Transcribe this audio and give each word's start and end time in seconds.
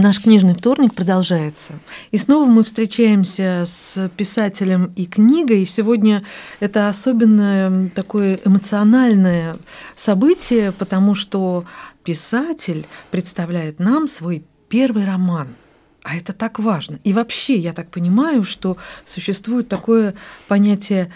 Наш 0.00 0.22
книжный 0.22 0.54
вторник 0.54 0.94
продолжается. 0.94 1.72
И 2.12 2.18
снова 2.18 2.48
мы 2.48 2.62
встречаемся 2.62 3.64
с 3.66 4.08
писателем 4.16 4.92
и 4.94 5.06
книгой. 5.06 5.62
И 5.62 5.66
сегодня 5.66 6.24
это 6.60 6.88
особенное 6.88 7.88
такое 7.88 8.38
эмоциональное 8.44 9.56
событие, 9.96 10.70
потому 10.70 11.16
что 11.16 11.64
писатель 12.04 12.86
представляет 13.10 13.80
нам 13.80 14.06
свой 14.06 14.44
первый 14.68 15.04
роман. 15.04 15.48
А 16.04 16.16
это 16.16 16.32
так 16.32 16.60
важно. 16.60 17.00
И 17.02 17.12
вообще, 17.12 17.56
я 17.56 17.72
так 17.72 17.90
понимаю, 17.90 18.44
что 18.44 18.76
существует 19.04 19.68
такое 19.68 20.14
понятие 20.46 21.12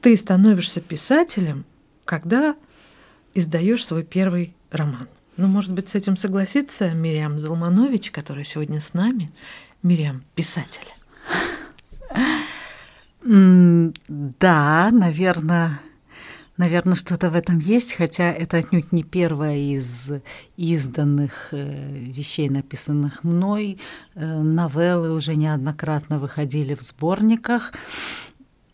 «ты 0.00 0.16
становишься 0.16 0.80
писателем», 0.80 1.64
когда 2.04 2.56
издаешь 3.34 3.86
свой 3.86 4.02
первый 4.02 4.52
роман. 4.72 5.06
Ну, 5.36 5.48
может 5.48 5.72
быть, 5.72 5.88
с 5.88 5.94
этим 5.96 6.16
согласится 6.16 6.92
Мириам 6.92 7.38
Залманович, 7.38 8.12
которая 8.12 8.44
сегодня 8.44 8.80
с 8.80 8.94
нами. 8.94 9.32
Мириам, 9.82 10.22
писатель. 10.34 10.86
Да, 13.20 14.90
наверное, 14.92 15.80
наверное, 16.56 16.94
что-то 16.94 17.30
в 17.30 17.34
этом 17.34 17.58
есть, 17.58 17.94
хотя 17.94 18.30
это 18.30 18.58
отнюдь 18.58 18.92
не 18.92 19.02
первая 19.02 19.56
из 19.56 20.12
изданных 20.56 21.48
э, 21.52 21.98
вещей, 21.98 22.48
написанных 22.48 23.24
мной. 23.24 23.78
Э, 24.14 24.40
новеллы 24.40 25.12
уже 25.12 25.34
неоднократно 25.34 26.18
выходили 26.18 26.74
в 26.74 26.82
сборниках. 26.82 27.72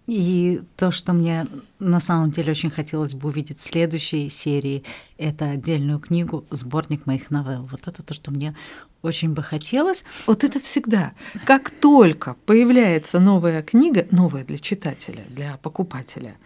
И 0.06 0.62
то, 0.77 0.90
что 0.90 1.12
мне 1.12 1.46
на 1.78 2.00
самом 2.00 2.30
деле 2.30 2.50
очень 2.50 2.70
хотелось 2.70 3.14
бы 3.14 3.28
увидеть 3.28 3.60
в 3.60 3.62
следующей 3.62 4.28
серии, 4.28 4.82
это 5.18 5.50
отдельную 5.50 5.98
книгу, 5.98 6.45
сборник 6.50 7.06
моих 7.06 7.30
новелл. 7.30 7.68
Вот 7.70 7.86
это 7.86 8.02
то, 8.02 8.14
что 8.14 8.30
мне 8.30 8.56
очень 9.02 9.32
бы 9.32 9.42
хотелось. 9.42 10.05
Вот 10.27 10.44
это 10.44 10.60
всегда. 10.60 11.12
Как 11.44 11.70
только 11.70 12.34
появляется 12.46 13.20
новая 13.20 13.62
книга, 13.62 14.06
новая 14.10 14.44
для 14.44 14.58
читателя, 14.58 15.25
для 15.28 15.58
покупателя, 15.58 16.36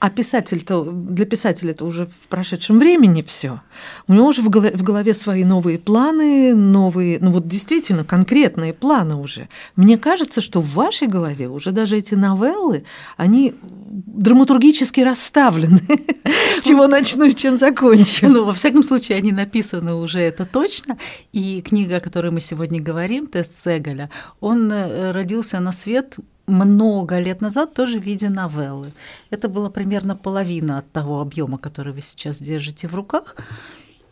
а 0.00 0.10
писатель-то, 0.10 0.84
для 0.92 1.26
писателя 1.26 1.72
это 1.72 1.84
уже 1.84 2.06
в 2.06 2.28
прошедшем 2.28 2.78
времени 2.78 3.22
все. 3.22 3.62
У 4.06 4.14
него 4.14 4.28
уже 4.28 4.42
в 4.42 4.48
голове, 4.48 4.76
в 4.76 4.82
голове 4.82 5.12
свои 5.12 5.42
новые 5.42 5.78
планы, 5.78 6.54
новые, 6.54 7.18
ну 7.20 7.32
вот 7.32 7.48
действительно 7.48 8.04
конкретные 8.04 8.72
планы 8.72 9.16
уже. 9.16 9.48
Мне 9.74 9.98
кажется, 9.98 10.40
что 10.40 10.60
в 10.60 10.72
вашей 10.74 11.08
голове 11.08 11.48
уже 11.48 11.72
даже 11.72 11.96
эти 11.96 12.14
новеллы, 12.14 12.84
они 13.16 13.54
драматургически 13.62 15.00
расставлены. 15.00 15.80
С 16.52 16.60
чего 16.60 16.86
начну, 16.86 17.28
с 17.30 17.34
чем 17.34 17.58
закончу. 17.58 18.28
Ну, 18.28 18.44
во 18.44 18.52
всяком 18.52 18.82
случае, 18.82 19.18
они 19.18 19.32
написаны 19.32 19.94
уже, 19.94 20.20
это 20.20 20.44
точно. 20.44 20.96
И 21.32 21.62
книга, 21.62 21.96
о 21.96 22.00
которой 22.00 22.30
мы 22.30 22.40
сегодня 22.40 22.80
говорим, 22.80 23.26
«Тест 23.26 23.56
Сегаля», 23.56 24.10
он 24.40 24.70
э, 24.70 25.12
родился 25.12 25.60
на 25.60 25.72
свет 25.72 26.18
много 26.48 27.20
лет 27.20 27.40
назад 27.40 27.74
тоже 27.74 28.00
в 28.00 28.02
виде 28.02 28.28
новеллы. 28.28 28.92
Это 29.30 29.48
была 29.48 29.70
примерно 29.70 30.16
половина 30.16 30.78
от 30.78 30.90
того 30.92 31.20
объема, 31.20 31.58
который 31.58 31.92
вы 31.92 32.00
сейчас 32.00 32.40
держите 32.42 32.88
в 32.88 32.94
руках. 32.94 33.36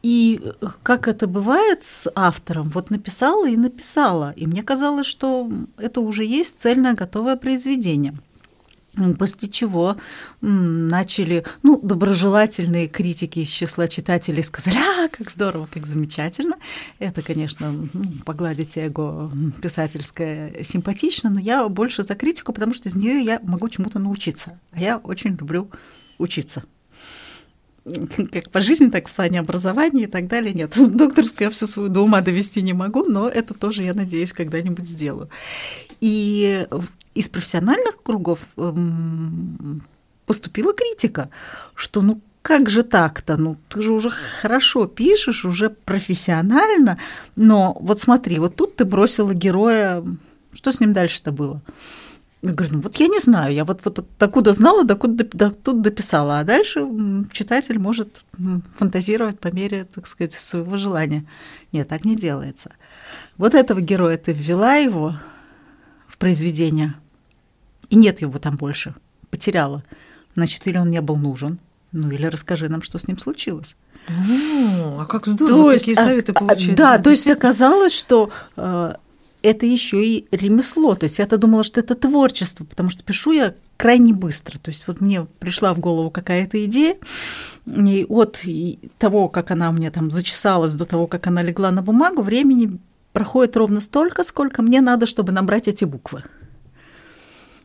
И 0.03 0.41
э, 0.41 0.67
как 0.83 1.09
это 1.09 1.27
бывает 1.27 1.83
с 1.83 2.11
автором, 2.15 2.69
вот 2.69 2.91
написала 2.91 3.49
и 3.49 3.57
написала. 3.57 4.33
И 4.37 4.47
мне 4.47 4.63
казалось, 4.63 5.07
что 5.07 5.51
это 5.79 6.01
уже 6.01 6.25
есть 6.25 6.61
цельное 6.61 6.95
готовое 6.95 7.37
произведение. 7.37 8.15
После 9.19 9.49
чего 9.49 9.97
начали, 10.41 11.45
ну, 11.63 11.79
доброжелательные 11.83 12.89
критики 12.89 13.41
из 13.41 13.49
числа 13.49 13.89
читателей 13.89 14.43
сказали, 14.43 14.77
а, 14.77 15.09
как 15.09 15.31
здорово, 15.31 15.69
как 15.71 15.87
замечательно. 15.87 16.57
Это, 16.99 17.23
конечно, 17.23 17.89
погладить 18.25 18.77
эго 18.77 19.31
писательское 19.61 20.63
симпатично, 20.63 21.31
но 21.31 21.41
я 21.41 21.69
больше 21.69 22.05
за 22.05 22.15
критику, 22.15 22.53
потому 22.53 22.75
что 22.75 22.89
из 22.89 22.95
нее 22.95 23.23
я 23.23 23.41
могу 23.43 23.69
чему-то 23.69 23.99
научиться. 23.99 24.59
А 24.73 24.81
я 24.81 24.99
очень 24.99 25.37
люблю 25.37 25.71
учиться 26.19 26.63
как 28.33 28.51
по 28.51 28.61
жизни, 28.61 28.89
так 28.89 29.09
в 29.09 29.15
плане 29.15 29.41
образования 29.41 30.05
и 30.05 30.07
так 30.07 30.27
далее. 30.27 30.53
Нет, 30.53 30.73
докторскую 30.77 31.47
я 31.47 31.51
всю 31.51 31.67
свою 31.67 31.89
до 31.89 32.01
ума 32.01 32.21
довести 32.21 32.63
не 32.63 32.73
могу, 32.73 33.05
но 33.05 33.29
это 33.29 33.55
тоже, 33.55 33.83
я 33.83 33.95
надеюсь, 33.95 34.33
когда-нибудь 34.33 34.89
сделаю. 34.89 35.29
И 36.01 36.67
из 37.17 37.29
профессиональных 37.29 38.03
кругов 38.03 38.41
эм, 38.57 39.83
поступила 40.27 40.75
критика, 40.75 41.31
что 41.75 42.03
ну 42.03 42.21
как 42.43 42.71
же 42.71 42.85
так-то? 42.85 43.37
Ну, 43.37 43.57
ты 43.69 43.83
же 43.83 43.93
уже 43.93 44.11
хорошо 44.11 44.87
пишешь, 44.87 45.45
уже 45.45 45.69
профессионально, 45.69 46.97
но 47.35 47.77
вот 47.81 47.99
смотри, 47.99 48.39
вот 48.39 48.55
тут 48.55 48.77
ты 48.77 48.85
бросила 48.85 49.35
героя, 49.35 50.05
что 50.53 50.71
с 50.71 50.79
ним 50.79 50.93
дальше-то 50.93 51.33
было? 51.33 51.61
Я 52.43 52.53
говорю, 52.53 52.77
ну 52.77 52.81
вот 52.83 52.97
я 52.97 53.09
не 53.09 53.19
знаю, 53.19 53.53
я 53.53 53.65
вот, 53.65 53.81
вот 53.85 54.05
докуда 54.21 54.53
знала, 54.53 54.85
докуда, 54.85 55.25
до, 55.33 55.51
тут 55.51 55.83
дописала, 55.83 56.39
а 56.39 56.45
дальше 56.45 56.87
читатель 57.33 57.81
может 57.81 58.25
фантазировать 58.79 59.41
по 59.41 59.49
мере, 59.49 59.85
так 59.85 60.07
сказать, 60.07 60.33
своего 60.33 60.77
желания. 60.77 61.25
Нет, 61.73 61.89
так 61.89 62.05
не 62.05 62.15
делается. 62.15 62.71
Вот 63.39 63.55
этого 63.55 63.81
героя 63.81 64.19
ты 64.19 64.33
ввела 64.33 64.77
его 64.77 65.17
в 66.07 66.17
произведение– 66.17 66.95
и 67.91 67.97
нет 67.97 68.21
его 68.21 68.39
там 68.39 68.57
больше. 68.57 68.95
Потеряла. 69.31 69.83
Значит, 70.35 70.67
или 70.67 70.79
он 70.79 70.91
не 70.91 71.01
был 71.01 71.17
нужен, 71.17 71.59
ну 71.93 72.11
или 72.11 72.27
расскажи 72.27 72.69
нам, 72.69 72.83
что 72.83 72.99
с 72.99 73.09
ним 73.09 73.19
случилось. 73.19 73.77
О, 74.09 75.01
а 75.01 75.07
как 75.07 75.27
здорово 75.27 75.65
то 75.65 75.73
есть, 75.73 75.87
такие 75.87 76.01
а, 76.01 76.07
советы 76.07 76.33
получать. 76.33 76.77
Да, 76.77 76.99
то 76.99 77.11
есть 77.11 77.29
оказалось, 77.29 77.93
что 77.93 78.31
э, 78.57 78.95
это 79.43 79.67
еще 79.67 80.05
и 80.05 80.27
ремесло. 80.31 80.95
То 80.95 81.05
есть 81.05 81.19
я-то 81.19 81.39
думала, 81.39 81.65
что 81.65 81.81
это 81.81 81.95
творчество, 81.95 82.65
потому 82.65 82.91
что 82.91 83.03
пишу 83.03 83.33
я 83.33 83.55
крайне 83.77 84.13
быстро. 84.13 84.59
То 84.59 84.71
есть 84.71 84.87
вот 84.87 85.01
мне 85.01 85.27
пришла 85.39 85.75
в 85.75 85.81
голову 85.81 86.11
какая-то 86.11 86.65
идея, 86.67 86.97
и 87.67 88.07
от 88.09 88.43
того, 88.99 89.29
как 89.29 89.51
она 89.51 89.71
у 89.71 89.73
меня 89.73 89.91
там 89.91 90.11
зачесалась, 90.11 90.75
до 90.75 90.85
того, 90.85 91.07
как 91.07 91.27
она 91.27 91.43
легла 91.43 91.71
на 91.73 91.83
бумагу, 91.83 92.23
времени 92.23 92.79
проходит 93.13 93.57
ровно 93.57 93.81
столько, 93.81 94.23
сколько 94.23 94.63
мне 94.63 94.81
надо, 94.81 95.07
чтобы 95.07 95.33
набрать 95.33 95.67
эти 95.67 95.85
буквы 95.85 96.23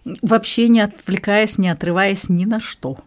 вообще 0.04 0.68
не 0.68 0.82
отвлекаясь, 0.82 1.58
не 1.58 1.70
отрываясь 1.70 2.30
ни 2.30 2.46
на 2.46 2.60
что. 2.60 2.98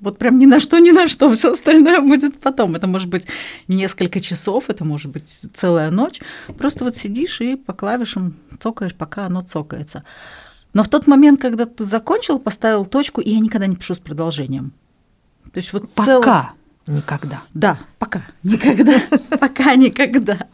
Вот 0.00 0.16
прям 0.18 0.38
ни 0.38 0.46
на 0.46 0.60
что, 0.60 0.78
ни 0.78 0.92
на 0.92 1.08
что, 1.08 1.32
все 1.34 1.52
остальное 1.52 2.00
будет 2.00 2.40
потом. 2.40 2.74
Это 2.74 2.86
может 2.86 3.08
быть 3.08 3.26
несколько 3.68 4.20
часов, 4.20 4.70
это 4.70 4.84
может 4.84 5.10
быть 5.10 5.44
целая 5.52 5.90
ночь. 5.90 6.20
Просто 6.56 6.84
вот 6.84 6.96
сидишь 6.96 7.40
и 7.40 7.56
по 7.56 7.74
клавишам 7.74 8.34
цокаешь, 8.58 8.94
пока 8.94 9.26
оно 9.26 9.42
цокается. 9.42 10.04
Но 10.72 10.84
в 10.84 10.88
тот 10.88 11.06
момент, 11.06 11.40
когда 11.40 11.66
ты 11.66 11.84
закончил, 11.84 12.38
поставил 12.38 12.86
точку, 12.86 13.20
и 13.20 13.30
я 13.30 13.40
никогда 13.40 13.66
не 13.66 13.76
пишу 13.76 13.94
с 13.94 13.98
продолжением. 13.98 14.72
То 15.52 15.58
есть 15.58 15.72
вот 15.72 15.90
пока 15.92 16.52
цел... 16.86 16.94
никогда. 16.94 17.42
Да, 17.52 17.78
пока 17.98 18.22
никогда, 18.42 19.02
пока 19.38 19.74
никогда. 19.74 20.46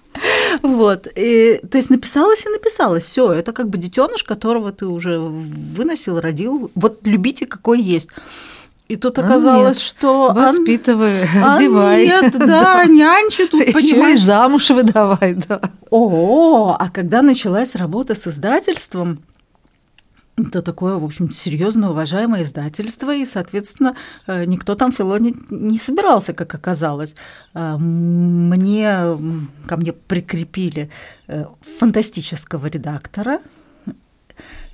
Вот. 0.63 1.07
И, 1.15 1.61
то 1.71 1.79
есть 1.79 1.91
написалось 1.91 2.47
и 2.47 2.49
написалось. 2.49 3.05
Все, 3.05 3.33
это 3.33 3.53
как 3.53 3.69
бы 3.69 3.79
детеныш, 3.79 4.25
которого 4.25 4.73
ты 4.73 4.87
уже 4.87 5.19
выносил, 5.19 6.21
родил. 6.21 6.71
Вот 6.75 7.01
любите, 7.05 7.47
какой 7.47 7.81
есть. 7.81 8.11
И 8.89 8.95
тут 8.95 9.19
оказалось, 9.19 9.67
а 9.67 9.71
нет, 9.71 9.79
что 9.79 10.33
воспитывай, 10.33 11.25
а 11.43 11.57
одевай. 11.57 12.07
Нет, 12.07 12.39
да, 12.39 12.85
нянчи 12.85 13.47
тут, 13.47 13.65
понимаешь. 13.73 14.21
и 14.21 14.25
замуж 14.25 14.71
выдавай, 14.71 15.35
да. 15.35 15.61
О, 15.91 16.77
а 16.79 16.91
когда 16.91 17.23
началась 17.23 17.75
работа 17.75 18.15
с 18.15 18.29
издательством, 18.29 19.19
это 20.37 20.63
такое, 20.63 20.97
в 20.97 21.05
общем, 21.05 21.31
серьезно 21.31 21.91
уважаемое 21.91 22.43
издательство, 22.43 23.15
и, 23.15 23.25
соответственно, 23.25 23.97
э, 24.27 24.45
никто 24.45 24.75
там 24.75 24.93
филонить 24.93 25.51
не 25.51 25.79
собирался, 25.79 26.33
как 26.33 26.55
оказалось. 26.55 27.17
Э, 27.55 27.77
мне, 27.79 28.89
ко 29.67 29.77
мне 29.77 29.93
прикрепили 29.93 30.91
э, 31.29 31.45
фантастического 31.79 32.67
редактора, 32.67 33.39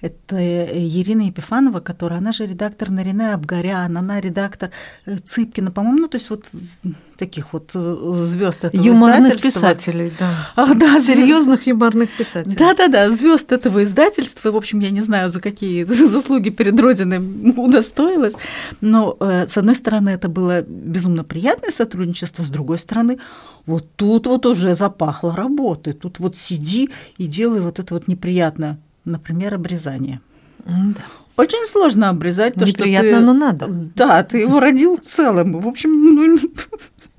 это 0.03 0.37
Ирина 0.37 1.23
Епифанова, 1.23 1.81
которая, 1.81 2.19
она 2.19 2.33
же 2.33 2.45
редактор 2.45 2.91
Нарине 2.91 3.33
Абгарян, 3.33 3.97
она 3.97 4.21
редактор 4.21 4.71
Цыпкина, 5.07 5.71
по-моему, 5.71 5.99
ну, 6.01 6.09
то 6.09 6.17
есть 6.17 6.29
вот 6.29 6.45
таких 7.17 7.53
вот 7.53 7.71
э, 7.75 8.13
звезд 8.17 8.65
этого 8.65 8.83
Юморных 8.83 9.41
писателей, 9.41 10.13
да. 10.19 10.35
А, 10.57 10.75
да, 10.75 11.01
серьезных 11.01 11.69
юморных 11.69 12.11
писателей. 12.11 12.57
Да, 12.57 12.75
да, 12.75 12.89
да, 12.89 13.11
звезд 13.13 13.53
этого 13.53 13.85
издательства. 13.85 14.51
В 14.51 14.57
общем, 14.57 14.81
я 14.81 14.91
не 14.91 15.03
знаю, 15.03 15.31
за 15.31 15.41
какие 15.41 15.85
заслуги 16.15 16.51
перед 16.51 16.81
Родиной 16.81 17.19
удостоилась. 17.57 18.35
Но, 18.81 19.17
э, 19.21 19.47
с 19.47 19.57
одной 19.57 19.77
стороны, 19.77 20.11
это 20.11 20.29
было 20.29 20.63
безумно 20.63 21.23
приятное 21.23 21.71
сотрудничество, 21.71 22.45
с 22.45 22.51
другой 22.51 22.81
стороны, 22.81 23.21
вот 23.67 23.95
тут 23.95 24.27
вот 24.27 24.45
уже 24.47 24.75
запахло 24.75 25.37
работы. 25.37 25.93
Тут 25.93 26.19
вот 26.19 26.37
сиди 26.37 26.91
и 27.19 27.29
делай 27.29 27.61
вот 27.61 27.79
это 27.79 27.95
вот 27.95 28.09
неприятное, 28.09 28.79
например, 29.05 29.55
обрезание. 29.55 30.21
Да. 30.65 31.03
Очень 31.37 31.67
сложно 31.67 32.11
обрезать 32.11 32.55
то, 32.55 32.65
Неприятно, 32.65 33.09
что 33.09 33.19
ты... 33.19 33.25
но 33.25 33.33
надо. 33.33 33.67
Да, 33.69 34.23
ты 34.23 34.39
его 34.39 34.61
родил 34.61 34.99
целым. 34.99 35.61
В 35.61 35.67
общем, 35.67 35.91
ну, 35.93 36.39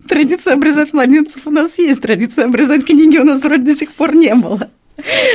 Традиция 0.08 0.54
обрезать 0.56 0.94
младенцев 0.94 1.48
у 1.48 1.50
нас 1.50 1.78
есть, 1.78 2.02
традиция 2.02 2.46
обрезать 2.46 2.86
книги 2.86 3.18
у 3.18 3.24
нас 3.24 3.42
вроде 3.42 3.64
до 3.64 3.76
сих 3.76 3.94
пор 3.94 4.16
не 4.16 4.36
было. 4.36 4.70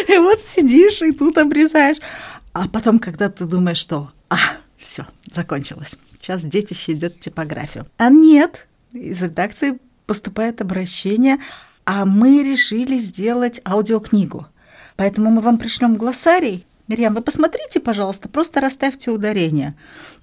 И 0.08 0.18
вот 0.18 0.40
сидишь 0.40 1.02
и 1.02 1.12
тут 1.12 1.38
обрезаешь. 1.38 1.98
А 2.52 2.68
потом, 2.68 2.98
когда 2.98 3.28
ты 3.28 3.44
думаешь, 3.44 3.78
что 3.78 4.10
а, 4.28 4.36
все, 4.76 5.06
закончилось. 5.30 5.96
Сейчас 6.20 6.44
детище 6.44 6.92
идет 6.92 7.16
в 7.16 7.20
типографию. 7.20 7.86
А 7.96 8.10
нет, 8.10 8.66
из 8.92 9.22
редакции 9.22 9.78
поступает 10.06 10.60
обращение, 10.60 11.38
а 11.84 12.04
мы 12.04 12.42
решили 12.42 12.98
сделать 12.98 13.60
аудиокнигу. 13.64 14.46
Поэтому 14.98 15.30
мы 15.30 15.40
вам 15.42 15.58
пришлем 15.58 15.96
глоссарий. 15.96 16.66
Мирьям, 16.88 17.14
вы 17.14 17.20
посмотрите, 17.20 17.80
пожалуйста, 17.80 18.28
просто 18.30 18.60
расставьте 18.60 19.10
ударение. 19.10 19.74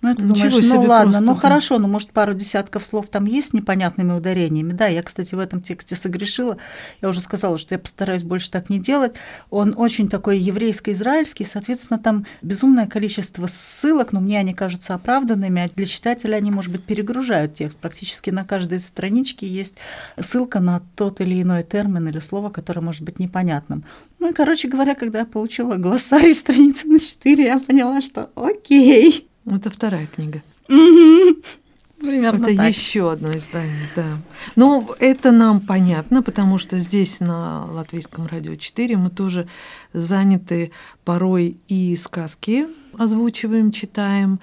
Ну, 0.01 0.11
это 0.11 0.23
Ничего 0.23 0.49
думаешь, 0.49 0.67
ну 0.67 0.81
ладно, 0.81 1.21
ну 1.21 1.35
хорошо, 1.35 1.77
ну 1.77 1.87
может 1.87 2.09
пару 2.09 2.33
десятков 2.33 2.85
слов 2.85 3.07
там 3.07 3.25
есть 3.25 3.51
с 3.51 3.53
непонятными 3.53 4.11
ударениями. 4.11 4.73
Да, 4.73 4.87
я, 4.87 5.03
кстати, 5.03 5.35
в 5.35 5.39
этом 5.39 5.61
тексте 5.61 5.95
согрешила. 5.95 6.57
Я 7.01 7.09
уже 7.09 7.21
сказала, 7.21 7.59
что 7.59 7.75
я 7.75 7.79
постараюсь 7.79 8.23
больше 8.23 8.49
так 8.49 8.71
не 8.71 8.79
делать. 8.79 9.13
Он 9.51 9.75
очень 9.77 10.09
такой 10.09 10.39
еврейско-израильский, 10.39 11.45
соответственно, 11.45 11.99
там 11.99 12.25
безумное 12.41 12.87
количество 12.87 13.45
ссылок, 13.45 14.11
но 14.11 14.19
мне 14.19 14.39
они 14.39 14.55
кажутся 14.55 14.95
оправданными, 14.95 15.61
а 15.61 15.69
для 15.69 15.85
читателя 15.85 16.35
они, 16.35 16.49
может 16.49 16.71
быть, 16.71 16.83
перегружают 16.83 17.53
текст. 17.53 17.77
Практически 17.77 18.31
на 18.31 18.43
каждой 18.43 18.79
страничке 18.79 19.47
есть 19.47 19.75
ссылка 20.19 20.59
на 20.59 20.81
тот 20.95 21.21
или 21.21 21.41
иной 21.43 21.61
термин 21.61 22.07
или 22.07 22.19
слово, 22.19 22.49
которое 22.49 22.81
может 22.81 23.03
быть 23.03 23.19
непонятным. 23.19 23.85
Ну 24.25 24.31
и, 24.31 24.33
короче 24.33 24.67
говоря, 24.67 24.95
когда 24.95 25.19
я 25.19 25.25
получила 25.25 25.75
глоссарий 25.75 26.33
страницы 26.33 26.87
на 26.87 26.97
4, 26.97 27.43
я 27.43 27.59
поняла, 27.59 28.01
что 28.01 28.31
окей. 28.33 29.29
Это 29.45 29.69
вторая 29.69 30.07
книга. 30.07 30.41
Примерно 30.65 32.47
это 32.47 32.57
так. 32.57 32.67
еще 32.67 33.11
одно 33.11 33.29
издание, 33.29 33.87
да. 33.95 34.17
Ну, 34.55 34.89
это 34.99 35.29
нам 35.29 35.61
понятно, 35.61 36.23
потому 36.23 36.57
что 36.57 36.79
здесь 36.79 37.19
на 37.19 37.65
Латвийском 37.65 38.25
радио 38.25 38.55
4 38.55 38.97
мы 38.97 39.11
тоже 39.11 39.47
заняты 39.93 40.71
порой 41.03 41.57
и 41.67 41.95
сказки 41.95 42.65
озвучиваем, 42.97 43.71
читаем, 43.71 44.39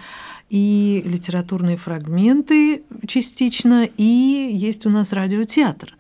и 0.49 1.03
литературные 1.05 1.77
фрагменты 1.77 2.85
частично, 3.09 3.89
и 3.97 4.49
есть 4.53 4.87
у 4.87 4.91
нас 4.91 5.13
радиотеатр. 5.13 5.97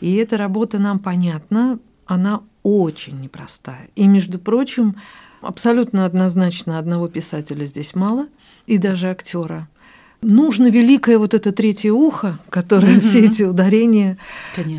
И 0.00 0.16
эта 0.16 0.36
работа 0.36 0.80
нам 0.80 0.98
понятна, 0.98 1.78
она 2.06 2.40
очень 2.62 3.20
непростая. 3.20 3.88
И, 3.96 4.06
между 4.06 4.38
прочим, 4.38 4.96
абсолютно 5.40 6.04
однозначно 6.04 6.78
одного 6.78 7.08
писателя 7.08 7.64
здесь 7.66 7.94
мало– 7.94 8.26
и 8.70 8.78
даже 8.78 9.08
актера. 9.08 9.68
Нужно 10.22 10.68
великое 10.68 11.18
вот 11.18 11.32
это 11.32 11.50
третье 11.50 11.92
ухо, 11.92 12.38
которое 12.50 12.96
mm-hmm. 12.96 13.00
все 13.00 13.24
эти 13.24 13.42
ударения 13.42 14.18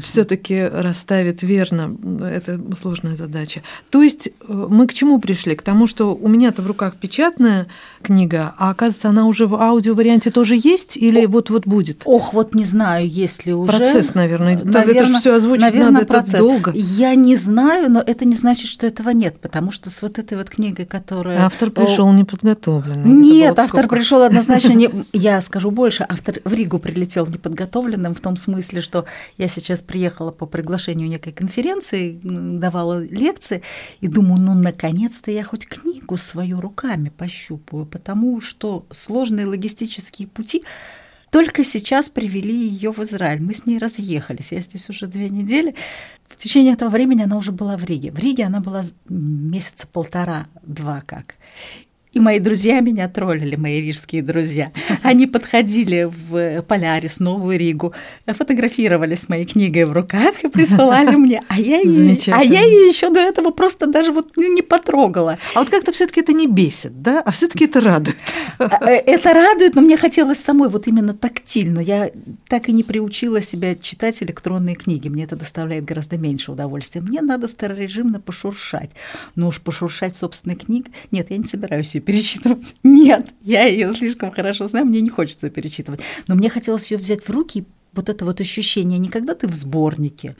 все-таки 0.03 0.61
расставит 0.61 1.41
верно. 1.41 1.97
Это 2.23 2.59
сложная 2.79 3.15
задача. 3.15 3.63
То 3.89 4.03
есть 4.03 4.27
э, 4.27 4.31
мы 4.47 4.85
к 4.85 4.93
чему 4.93 5.19
пришли? 5.19 5.55
К 5.55 5.63
тому, 5.63 5.87
что 5.87 6.13
у 6.13 6.27
меня-то 6.27 6.61
в 6.61 6.67
руках 6.67 6.95
печатная 6.97 7.65
книга, 8.03 8.53
а 8.59 8.69
оказывается, 8.69 9.09
она 9.09 9.25
уже 9.25 9.47
в 9.47 9.55
аудиоварианте 9.55 10.29
тоже 10.29 10.59
есть 10.61 10.95
или 10.95 11.25
вот-вот 11.25 11.65
будет? 11.65 12.03
Ох, 12.05 12.33
вот 12.33 12.53
не 12.53 12.65
знаю, 12.65 13.09
если 13.09 13.51
уже. 13.51 13.77
Процесс, 13.77 14.13
наверное. 14.13 14.61
наверное 14.63 14.93
это 14.93 15.05
же 15.05 15.17
все 15.17 15.35
озвучить 15.35 15.63
наверное, 15.63 15.91
надо, 15.91 16.05
процесс. 16.05 16.35
это 16.35 16.43
долго. 16.43 16.71
Я 16.75 17.15
не 17.15 17.35
знаю, 17.35 17.89
но 17.91 17.99
это 17.99 18.25
не 18.25 18.35
значит, 18.35 18.69
что 18.69 18.85
этого 18.85 19.09
нет, 19.09 19.39
потому 19.39 19.71
что 19.71 19.89
с 19.89 20.03
вот 20.03 20.19
этой 20.19 20.37
вот 20.37 20.51
книгой, 20.51 20.85
которая... 20.85 21.41
Автор 21.41 21.71
пришел 21.71 22.11
неподготовленный. 22.13 23.09
Нет, 23.09 23.57
автор 23.57 23.87
пришел 23.87 24.21
однозначно 24.21 24.73
не... 24.73 24.89
Я 25.13 25.30
скажу 25.39 25.71
больше, 25.71 26.05
автор 26.09 26.41
в 26.43 26.53
Ригу 26.53 26.79
прилетел 26.79 27.25
неподготовленным 27.25 28.13
в 28.13 28.19
том 28.19 28.35
смысле, 28.35 28.81
что 28.81 29.05
я 29.37 29.47
сейчас 29.47 29.81
приехала 29.81 30.31
по 30.31 30.45
приглашению 30.45 31.07
некой 31.07 31.31
конференции, 31.31 32.19
давала 32.23 33.01
лекции, 33.01 33.61
и 34.01 34.07
думаю, 34.07 34.41
ну, 34.41 34.53
наконец-то 34.53 35.31
я 35.31 35.45
хоть 35.45 35.67
книгу 35.67 36.17
свою 36.17 36.59
руками 36.59 37.09
пощупаю, 37.09 37.85
потому 37.85 38.41
что 38.41 38.85
сложные 38.89 39.45
логистические 39.45 40.27
пути 40.27 40.63
только 41.29 41.63
сейчас 41.63 42.09
привели 42.09 42.53
ее 42.53 42.91
в 42.91 42.99
Израиль. 43.03 43.41
Мы 43.41 43.53
с 43.53 43.65
ней 43.65 43.77
разъехались. 43.77 44.51
Я 44.51 44.59
здесь 44.59 44.89
уже 44.89 45.07
две 45.07 45.29
недели. 45.29 45.75
В 46.27 46.35
течение 46.35 46.73
этого 46.73 46.89
времени 46.89 47.23
она 47.23 47.37
уже 47.37 47.53
была 47.53 47.77
в 47.77 47.85
Риге. 47.85 48.11
В 48.11 48.19
Риге 48.19 48.43
она 48.43 48.59
была 48.59 48.83
месяца 49.07 49.87
полтора-два 49.87 51.01
как. 51.05 51.35
И 52.13 52.19
мои 52.19 52.39
друзья 52.39 52.81
меня 52.81 53.07
троллили, 53.07 53.55
мои 53.55 53.79
рижские 53.79 54.21
друзья. 54.21 54.73
Они 55.01 55.27
подходили 55.27 56.11
в 56.29 56.61
Полярис, 56.63 57.21
Новую 57.21 57.57
Ригу, 57.57 57.93
фотографировали 58.25 59.15
с 59.15 59.29
моей 59.29 59.45
книгой 59.45 59.85
в 59.85 59.93
руках 59.93 60.43
и 60.43 60.49
присылали 60.49 61.15
мне. 61.15 61.41
А 61.47 61.57
я 61.57 61.79
ее, 61.79 62.17
а 62.33 62.43
я 62.43 62.63
ее 62.63 62.87
еще 62.87 63.11
до 63.11 63.21
этого 63.21 63.51
просто 63.51 63.87
даже 63.87 64.11
вот 64.11 64.35
не 64.35 64.61
потрогала. 64.61 65.37
А 65.55 65.59
вот 65.59 65.69
как-то 65.69 65.93
все-таки 65.93 66.19
это 66.19 66.33
не 66.33 66.47
бесит, 66.47 67.01
да? 67.01 67.21
А 67.21 67.31
все-таки 67.31 67.63
это 67.63 67.79
радует. 67.79 68.17
А, 68.59 68.89
э, 68.89 68.95
это 68.97 69.33
радует, 69.33 69.75
но 69.75 69.81
мне 69.81 69.95
хотелось 69.95 70.39
самой 70.39 70.67
вот 70.67 70.87
именно 70.87 71.13
тактильно. 71.13 71.79
Я 71.79 72.11
так 72.49 72.67
и 72.67 72.73
не 72.73 72.83
приучила 72.83 73.41
себя 73.41 73.73
читать 73.75 74.21
электронные 74.21 74.75
книги. 74.75 75.07
Мне 75.07 75.23
это 75.23 75.37
доставляет 75.37 75.85
гораздо 75.85 76.17
меньше 76.17 76.51
удовольствия. 76.51 76.99
Мне 76.99 77.21
надо 77.21 77.47
старорежимно 77.47 78.19
пошуршать. 78.19 78.91
Но 79.35 79.47
уж 79.47 79.61
пошуршать 79.61 80.17
собственной 80.17 80.57
книг... 80.57 80.87
Нет, 81.11 81.27
я 81.29 81.37
не 81.37 81.45
собираюсь 81.45 81.95
ее 82.01 82.05
перечитывать. 82.05 82.75
Нет, 82.83 83.29
я 83.41 83.65
ее 83.65 83.93
слишком 83.93 84.31
хорошо 84.31 84.67
знаю, 84.67 84.85
мне 84.85 85.01
не 85.01 85.09
хочется 85.09 85.47
ее 85.47 85.51
перечитывать. 85.51 86.01
Но 86.27 86.35
мне 86.35 86.49
хотелось 86.49 86.91
ее 86.91 86.97
взять 86.97 87.23
в 87.23 87.29
руки, 87.29 87.65
вот 87.93 88.09
это 88.09 88.25
вот 88.25 88.41
ощущение, 88.41 88.99
не 88.99 89.09
когда 89.09 89.35
ты 89.35 89.47
в 89.47 89.53
сборнике, 89.53 90.35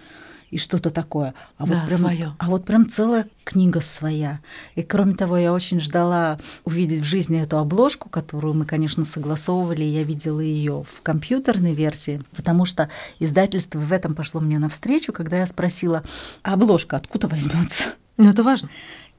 и 0.49 0.57
что-то 0.57 0.89
такое. 0.89 1.33
А 1.57 1.65
да, 1.65 1.75
вот 1.75 1.87
прям, 1.87 1.99
своё. 1.99 2.35
а 2.37 2.45
вот 2.47 2.65
прям 2.65 2.89
целая 2.89 3.25
книга 3.45 3.79
своя. 3.79 4.41
И 4.75 4.83
кроме 4.83 5.15
того, 5.15 5.37
я 5.37 5.53
очень 5.53 5.79
ждала 5.79 6.39
увидеть 6.65 6.99
в 6.99 7.05
жизни 7.05 7.41
эту 7.41 7.57
обложку, 7.57 8.09
которую 8.09 8.53
мы, 8.53 8.65
конечно, 8.65 9.05
согласовывали. 9.05 9.85
Я 9.85 10.03
видела 10.03 10.41
ее 10.41 10.83
в 10.83 11.01
компьютерной 11.03 11.73
версии, 11.73 12.21
потому 12.35 12.65
что 12.65 12.89
издательство 13.19 13.79
в 13.79 13.93
этом 13.93 14.13
пошло 14.13 14.41
мне 14.41 14.59
навстречу, 14.59 15.13
когда 15.13 15.37
я 15.37 15.47
спросила, 15.47 16.03
а 16.43 16.53
обложка 16.53 16.97
откуда 16.97 17.29
возьмется? 17.29 17.93
Ну, 18.17 18.29
это 18.29 18.43
важно 18.43 18.69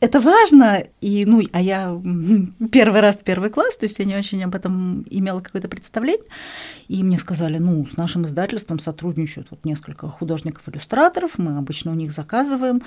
это 0.03 0.19
важно, 0.19 0.85
и, 1.01 1.25
ну, 1.27 1.43
а 1.53 1.61
я 1.61 1.97
первый 2.73 3.01
раз 3.01 3.21
первый 3.25 3.51
класс, 3.51 3.77
то 3.77 3.85
есть 3.85 4.01
я 4.01 4.05
не 4.05 4.17
очень 4.17 4.43
об 4.43 4.57
этом 4.57 5.07
имела 5.09 5.39
какое-то 5.39 5.69
представление, 5.69 6.27
и 6.89 7.05
мне 7.05 7.17
сказали, 7.19 7.59
ну, 7.59 7.87
с 7.87 7.97
нашим 7.97 8.25
издательством 8.27 8.81
сотрудничают 8.81 9.47
вот 9.53 9.65
несколько 9.65 10.09
художников-иллюстраторов, 10.09 11.39
мы 11.39 11.57
обычно 11.57 11.93
у 11.93 11.95
них 11.95 12.11
заказываем, 12.11 12.83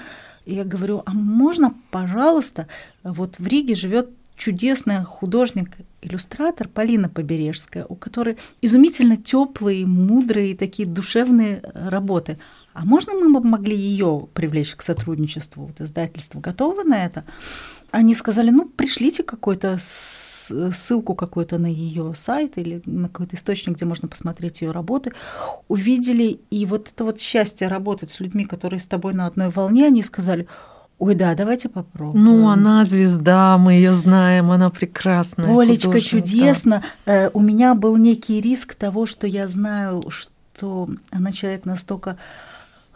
и 0.45 0.55
я 0.55 0.65
говорю, 0.65 1.03
а 1.05 1.11
можно, 1.13 1.73
пожалуйста, 1.89 2.67
вот 3.03 3.39
в 3.39 3.47
Риге 3.47 3.75
живет 3.75 4.09
чудесная 4.35 5.05
художник-иллюстратор 5.05 6.67
Полина 6.67 7.07
Побережская, 7.07 7.85
у 7.85 7.95
которой 7.95 8.37
изумительно 8.61 9.15
теплые, 9.15 9.85
мудрые, 9.85 10.53
такие 10.57 10.85
душевные 10.85 11.61
работы– 11.73 12.37
а 12.75 12.83
можно 12.83 13.13
мы 13.13 13.29
могли 13.39 13.75
ее 13.77 14.27
привлечь 14.33 14.75
к 14.75 14.81
сотрудничеству? 14.81 15.67
Вот 15.67 15.79
издательство 15.79 16.41
готово 16.41 16.83
на 16.83 17.05
это? 17.05 17.23
Они 17.89 18.13
сказали, 18.13 18.49
ну, 18.49 18.65
пришлите 18.67 19.23
какую-то 19.23 19.77
ссылку 19.79 21.15
какую-то 21.15 21.57
на 21.57 21.67
ее 21.67 22.13
сайт 22.15 22.57
или 22.57 22.81
на 22.85 23.07
какой-то 23.07 23.37
источник, 23.37 23.77
где 23.77 23.85
можно 23.85 24.09
посмотреть 24.09 24.59
ее 24.59 24.71
работы. 24.71 25.13
Увидели, 25.69 26.41
и 26.49 26.65
вот 26.65 26.89
это 26.93 27.05
вот 27.05 27.21
счастье 27.21 27.69
работать 27.69 28.11
с 28.11 28.19
людьми, 28.19 28.43
которые 28.43 28.81
с 28.81 28.87
тобой 28.87 29.13
на 29.13 29.25
одной 29.25 29.49
волне, 29.51 29.85
они 29.85 30.03
сказали, 30.03 30.45
Ой, 30.97 31.15
да, 31.15 31.33
давайте 31.33 31.69
попробуем. 31.69 32.23
Ну, 32.23 32.49
она 32.49 32.83
звезда, 32.83 33.57
мы 33.57 33.73
ее 33.73 33.93
знаем, 33.93 34.51
она 34.51 34.69
прекрасная. 34.69 35.47
Полечка 35.47 36.01
чудесно. 36.01 36.83
Да. 37.05 37.13
Э, 37.13 37.29
у 37.33 37.39
меня 37.39 37.73
был 37.73 37.95
некий 37.97 38.39
риск 38.41 38.75
того, 38.75 39.05
что 39.05 39.27
я 39.27 39.47
знаю, 39.49 40.03
что 40.09 40.89
она 41.11 41.33
человек 41.33 41.65
настолько 41.65 42.17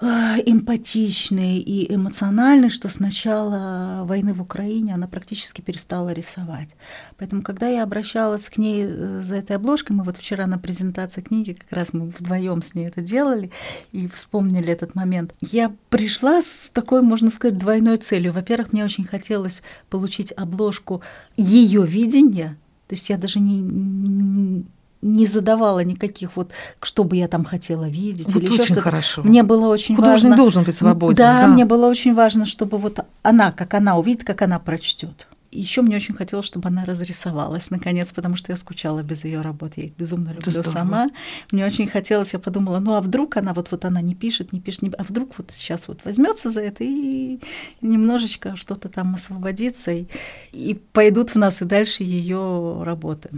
эмпатичный 0.02 1.58
и 1.58 1.94
эмоциональный, 1.94 2.70
что 2.70 2.88
с 2.88 3.00
начала 3.00 4.04
войны 4.06 4.34
в 4.34 4.42
Украине 4.42 4.94
она 4.94 5.08
практически 5.08 5.60
перестала 5.62 6.14
рисовать. 6.14 6.70
Поэтому, 7.18 7.42
когда 7.42 7.68
я 7.68 7.84
обращалась 7.84 8.50
к 8.50 8.58
ней 8.58 8.86
э, 8.86 9.24
за 9.24 9.36
этой 9.36 9.58
обложкой, 9.58 9.98
мы 9.98 10.04
вот 10.06 10.16
вчера 10.16 10.48
на 10.48 10.58
презентации 10.58 11.22
книги 11.22 11.52
как 11.52 11.72
раз 11.74 11.92
мы 11.92 12.08
вдвоем 12.08 12.62
с 12.62 12.76
ней 12.76 12.88
это 12.88 13.02
делали 13.02 13.52
и 13.92 14.08
вспомнили 14.08 14.72
этот 14.72 14.96
момент. 14.96 15.36
Я 15.42 15.76
пришла 15.90 16.42
с 16.42 16.72
такой, 16.74 17.02
можно 17.02 17.30
сказать, 17.30 17.58
двойной 17.58 17.98
целью. 17.98 18.32
Во-первых, 18.32 18.72
мне 18.72 18.86
очень 18.86 19.06
хотелось 19.06 19.64
получить 19.90 20.32
обложку 20.32 21.02
ее 21.36 21.86
видения, 21.86 22.58
то 22.88 22.96
есть 22.96 23.10
я 23.10 23.18
даже 23.18 23.40
не 23.40 24.66
не 25.02 25.26
задавала 25.26 25.80
никаких 25.84 26.36
вот, 26.36 26.52
что 26.82 27.04
бы 27.04 27.16
я 27.16 27.28
там 27.28 27.46
хотела 27.46 27.88
видеть 27.88 28.34
вот 28.34 28.44
или 28.44 28.52
еще 28.52 28.66
что-то. 28.66 28.82
хорошо. 28.82 29.24
Мне 29.24 29.44
было 29.44 29.68
очень 29.68 29.96
Художник 29.96 30.24
важно. 30.24 30.38
должен 30.38 30.64
быть 30.64 30.76
свободен. 30.76 31.16
Да, 31.16 31.42
да, 31.42 31.48
мне 31.48 31.66
было 31.66 31.88
очень 31.88 32.14
важно, 32.14 32.46
чтобы 32.46 32.78
вот 32.78 33.00
она, 33.22 33.52
как 33.52 33.74
она 33.74 33.98
увидит, 33.98 34.24
как 34.24 34.42
она 34.42 34.60
прочтет. 34.60 35.28
еще 35.52 35.82
мне 35.82 35.96
очень 35.96 36.14
хотелось, 36.14 36.46
чтобы 36.46 36.68
она 36.68 36.86
разрисовалась 36.86 37.72
наконец, 37.72 38.12
потому 38.12 38.36
что 38.36 38.52
я 38.52 38.58
скучала 38.58 39.02
без 39.02 39.24
ее 39.24 39.42
работ. 39.42 39.74
Я 39.78 39.86
их 39.86 39.96
безумно 39.96 40.30
люблю 40.30 40.52
здорово. 40.52 40.70
сама. 40.72 41.10
Мне 41.52 41.66
очень 41.66 41.88
хотелось, 41.88 42.34
я 42.34 42.40
подумала, 42.40 42.80
ну 42.80 42.96
а 42.96 43.02
вдруг 43.02 43.38
она 43.38 43.54
вот, 43.54 43.72
вот 43.72 43.86
она 43.86 44.02
не 44.02 44.16
пишет, 44.16 44.52
не 44.52 44.60
пишет, 44.60 44.82
не... 44.82 44.90
а 44.90 45.04
вдруг 45.04 45.38
вот 45.38 45.52
сейчас 45.52 45.88
вот 45.88 46.02
возьмется 46.04 46.50
за 46.50 46.62
это 46.62 46.84
и 46.84 47.40
немножечко 47.82 48.58
что-то 48.58 48.90
там 48.90 49.16
освободится, 49.16 49.92
и, 49.92 50.08
и 50.52 50.74
пойдут 50.74 51.32
в 51.32 51.36
нас 51.36 51.62
и 51.62 51.66
дальше 51.66 52.04
ее 52.04 52.84
работы. 52.84 53.30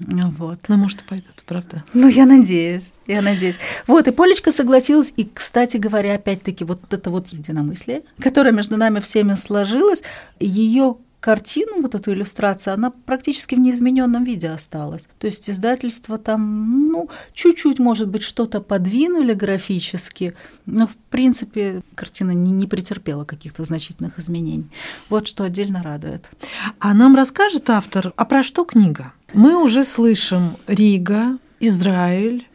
Вот. 0.00 0.60
Ну, 0.68 0.76
может, 0.76 1.02
и 1.02 1.04
пойдут, 1.04 1.42
правда. 1.46 1.84
Ну, 1.92 2.08
я 2.08 2.26
надеюсь, 2.26 2.92
я 3.06 3.22
надеюсь. 3.22 3.58
Вот, 3.86 4.06
и 4.08 4.12
Полечка 4.12 4.52
согласилась, 4.52 5.12
и, 5.16 5.24
кстати 5.32 5.76
говоря, 5.76 6.14
опять-таки, 6.14 6.64
вот 6.64 6.80
это 6.92 7.10
вот 7.10 7.28
единомыслие, 7.28 8.02
которое 8.20 8.52
между 8.52 8.76
нами 8.76 9.00
всеми 9.00 9.34
сложилось, 9.34 10.02
ее 10.38 10.96
картину, 11.20 11.82
вот 11.82 11.94
эту 11.94 12.12
иллюстрацию, 12.12 12.74
она 12.74 12.90
практически 12.90 13.54
в 13.54 13.58
неизмененном 13.58 14.24
виде 14.24 14.48
осталась. 14.48 15.08
То 15.18 15.26
есть 15.26 15.50
издательство 15.50 16.16
там, 16.16 16.88
ну, 16.88 17.10
чуть-чуть, 17.32 17.78
может 17.78 18.08
быть, 18.08 18.22
что-то 18.22 18.60
подвинули 18.60 19.34
графически, 19.34 20.34
но, 20.66 20.86
в 20.86 20.96
принципе, 21.10 21.82
картина 21.94 22.30
не, 22.30 22.52
не 22.52 22.66
претерпела 22.66 23.24
каких-то 23.24 23.64
значительных 23.64 24.18
изменений. 24.18 24.70
Вот 25.08 25.26
что 25.26 25.44
отдельно 25.44 25.82
радует. 25.82 26.30
А 26.78 26.94
нам 26.94 27.16
расскажет 27.16 27.68
автор, 27.68 28.12
а 28.16 28.24
про 28.24 28.42
что 28.42 28.64
книга? 28.64 29.12
Мы 29.34 29.62
уже 29.62 29.84
слышим 29.84 30.56
Рига, 30.66 31.38
Израиль, 31.60 32.46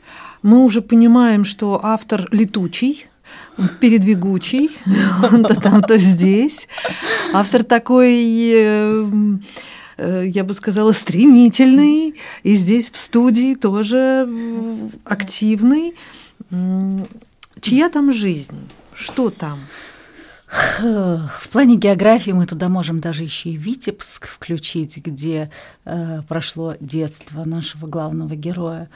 мы 0.42 0.64
уже 0.64 0.82
понимаем, 0.82 1.46
что 1.46 1.80
автор 1.84 2.28
летучий, 2.32 3.06
передвигучий, 3.80 4.72
то 5.22 5.60
там, 5.62 5.82
то 5.84 5.98
здесь. 5.98 6.68
Автор 7.32 7.64
такой, 7.64 8.52
э, 8.54 9.10
э, 9.98 10.24
я 10.28 10.44
бы 10.44 10.54
сказала, 10.54 10.92
стремительный, 10.92 12.16
и 12.44 12.56
здесь 12.56 12.92
в 12.92 12.98
студии 12.98 13.56
тоже 13.56 14.28
активный. 15.06 15.94
Чья 17.62 17.90
там 17.90 18.12
жизнь? 18.12 18.58
Что 18.94 19.30
там? 19.30 19.60
В 20.54 21.50
плане 21.52 21.78
географии 21.78 22.32
мы 22.32 22.46
туда 22.46 22.70
можем 22.70 23.00
даже 23.00 23.24
еще 23.24 23.50
и 23.50 23.58
Витебск 23.58 24.28
включить, 24.28 24.98
где 24.98 25.50
э, 25.84 26.22
прошло 26.28 26.76
детство 26.80 27.44
нашего 27.44 27.88
главного 27.88 28.36
героя. 28.36 28.90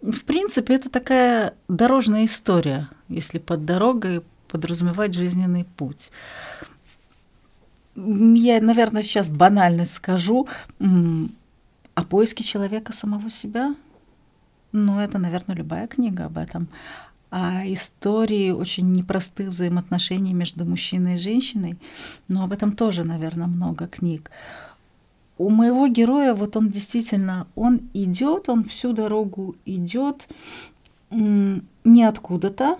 В 0.00 0.24
принципе, 0.24 0.74
это 0.74 0.90
такая 0.90 1.54
дорожная 1.68 2.24
история, 2.24 2.88
если 3.08 3.38
под 3.38 3.64
дорогой 3.64 4.24
подразумевать 4.48 5.14
жизненный 5.14 5.64
путь. 5.64 6.10
Я, 7.94 8.60
наверное, 8.60 9.04
сейчас 9.04 9.30
банально 9.30 9.86
скажу 9.86 10.48
о 10.80 12.02
поиске 12.04 12.42
человека 12.42 12.92
самого 12.92 13.30
себя. 13.30 13.76
Ну, 14.72 14.98
это, 14.98 15.18
наверное, 15.18 15.54
любая 15.54 15.86
книга 15.86 16.24
об 16.26 16.38
этом 16.38 16.68
истории 17.32 18.50
очень 18.50 18.92
непростых 18.92 19.48
взаимоотношений 19.48 20.34
между 20.34 20.64
мужчиной 20.64 21.14
и 21.14 21.18
женщиной, 21.18 21.78
но 22.28 22.44
об 22.44 22.52
этом 22.52 22.72
тоже, 22.72 23.04
наверное, 23.04 23.46
много 23.46 23.86
книг. 23.86 24.30
У 25.38 25.48
моего 25.48 25.88
героя 25.88 26.34
вот 26.34 26.56
он 26.56 26.70
действительно, 26.70 27.46
он 27.54 27.80
идет, 27.94 28.48
он 28.48 28.64
всю 28.64 28.92
дорогу 28.92 29.56
идет 29.64 30.28
не 31.10 32.04
откуда-то, 32.04 32.78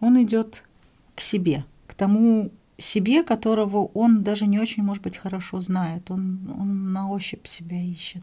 он 0.00 0.22
идет 0.22 0.64
к 1.14 1.20
себе, 1.20 1.64
к 1.86 1.94
тому 1.94 2.50
себе, 2.78 3.24
которого 3.24 3.86
он 3.94 4.22
даже 4.22 4.46
не 4.46 4.58
очень, 4.58 4.84
может 4.84 5.02
быть, 5.02 5.16
хорошо 5.16 5.60
знает. 5.60 6.10
Он, 6.10 6.38
он 6.56 6.92
на 6.92 7.10
ощупь 7.10 7.46
себя 7.46 7.82
ищет. 7.82 8.22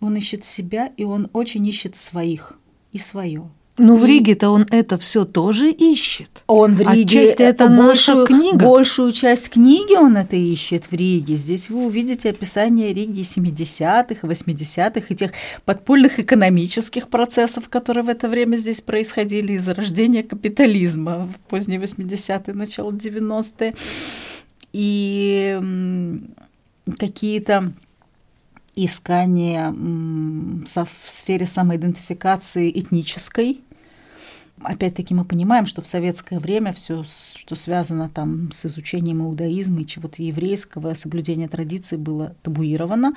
Он 0.00 0.16
ищет 0.16 0.44
себя, 0.44 0.92
и 0.96 1.04
он 1.04 1.30
очень 1.32 1.66
ищет 1.66 1.96
своих 1.96 2.52
и 2.92 2.98
свое. 2.98 3.48
Ну, 3.78 3.96
в 3.96 4.04
Риге-то 4.04 4.50
он 4.50 4.66
это 4.70 4.98
все 4.98 5.24
тоже 5.24 5.70
ищет. 5.70 6.42
Он 6.46 6.74
в 6.74 6.80
Риге. 6.80 7.20
Отчасти 7.20 7.42
это 7.42 7.68
большую, 7.68 7.86
наша 7.86 8.26
книга. 8.26 8.66
Большую 8.66 9.12
часть 9.12 9.50
книги 9.50 9.94
он 9.94 10.16
это 10.16 10.36
ищет 10.36 10.86
в 10.90 10.92
Риге. 10.92 11.36
Здесь 11.36 11.70
вы 11.70 11.86
увидите 11.86 12.30
описание 12.30 12.92
Риги 12.92 13.20
70-х, 13.20 14.26
80-х 14.26 15.06
и 15.08 15.14
тех 15.14 15.32
подпольных 15.64 16.18
экономических 16.18 17.08
процессов, 17.08 17.68
которые 17.68 18.04
в 18.04 18.08
это 18.08 18.28
время 18.28 18.56
здесь 18.56 18.80
происходили 18.80 19.52
из 19.52 19.64
зарождения 19.64 20.22
капитализма 20.22 21.26
в 21.26 21.48
поздние 21.48 21.80
80-е, 21.80 22.54
начало 22.54 22.90
90-е. 22.90 23.74
И 24.72 25.60
какие-то 26.98 27.72
искания 28.76 29.72
в 29.72 31.10
сфере 31.10 31.46
самоидентификации 31.46 32.70
этнической, 32.70 33.60
опять-таки 34.62 35.14
мы 35.14 35.24
понимаем, 35.24 35.66
что 35.66 35.82
в 35.82 35.88
советское 35.88 36.38
время 36.38 36.72
все, 36.72 37.04
что 37.34 37.56
связано 37.56 38.08
там 38.08 38.50
с 38.52 38.66
изучением 38.66 39.22
иудаизма 39.22 39.82
и 39.82 39.86
чего-то 39.86 40.22
еврейского, 40.22 40.94
соблюдение 40.94 41.48
традиций 41.48 41.98
было 41.98 42.34
табуировано. 42.42 43.14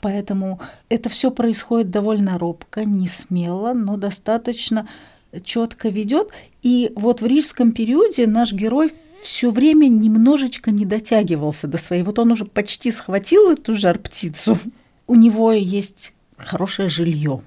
Поэтому 0.00 0.60
это 0.88 1.08
все 1.08 1.30
происходит 1.30 1.90
довольно 1.90 2.38
робко, 2.38 2.84
не 2.84 3.08
смело, 3.08 3.72
но 3.72 3.96
достаточно 3.96 4.88
четко 5.44 5.88
ведет. 5.88 6.30
И 6.62 6.92
вот 6.96 7.20
в 7.20 7.26
рижском 7.26 7.72
периоде 7.72 8.26
наш 8.26 8.52
герой 8.52 8.92
все 9.22 9.50
время 9.50 9.88
немножечко 9.88 10.70
не 10.70 10.84
дотягивался 10.84 11.66
до 11.66 11.78
своей. 11.78 12.02
Вот 12.02 12.18
он 12.18 12.32
уже 12.32 12.44
почти 12.44 12.90
схватил 12.90 13.50
эту 13.50 13.74
жар 13.74 13.98
птицу. 13.98 14.58
У 15.06 15.14
него 15.14 15.52
есть 15.52 16.12
хорошее 16.36 16.88
жилье, 16.88 17.40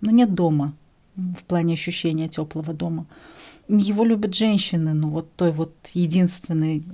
но 0.00 0.10
нет 0.10 0.34
дома 0.34 0.74
в 1.16 1.44
плане 1.44 1.74
ощущения 1.74 2.28
теплого 2.28 2.72
дома. 2.72 3.06
Его 3.68 4.04
любят 4.04 4.34
женщины, 4.34 4.92
но 4.92 5.08
вот 5.08 5.34
той 5.36 5.52
вот 5.52 5.74
единственной, 5.94 6.84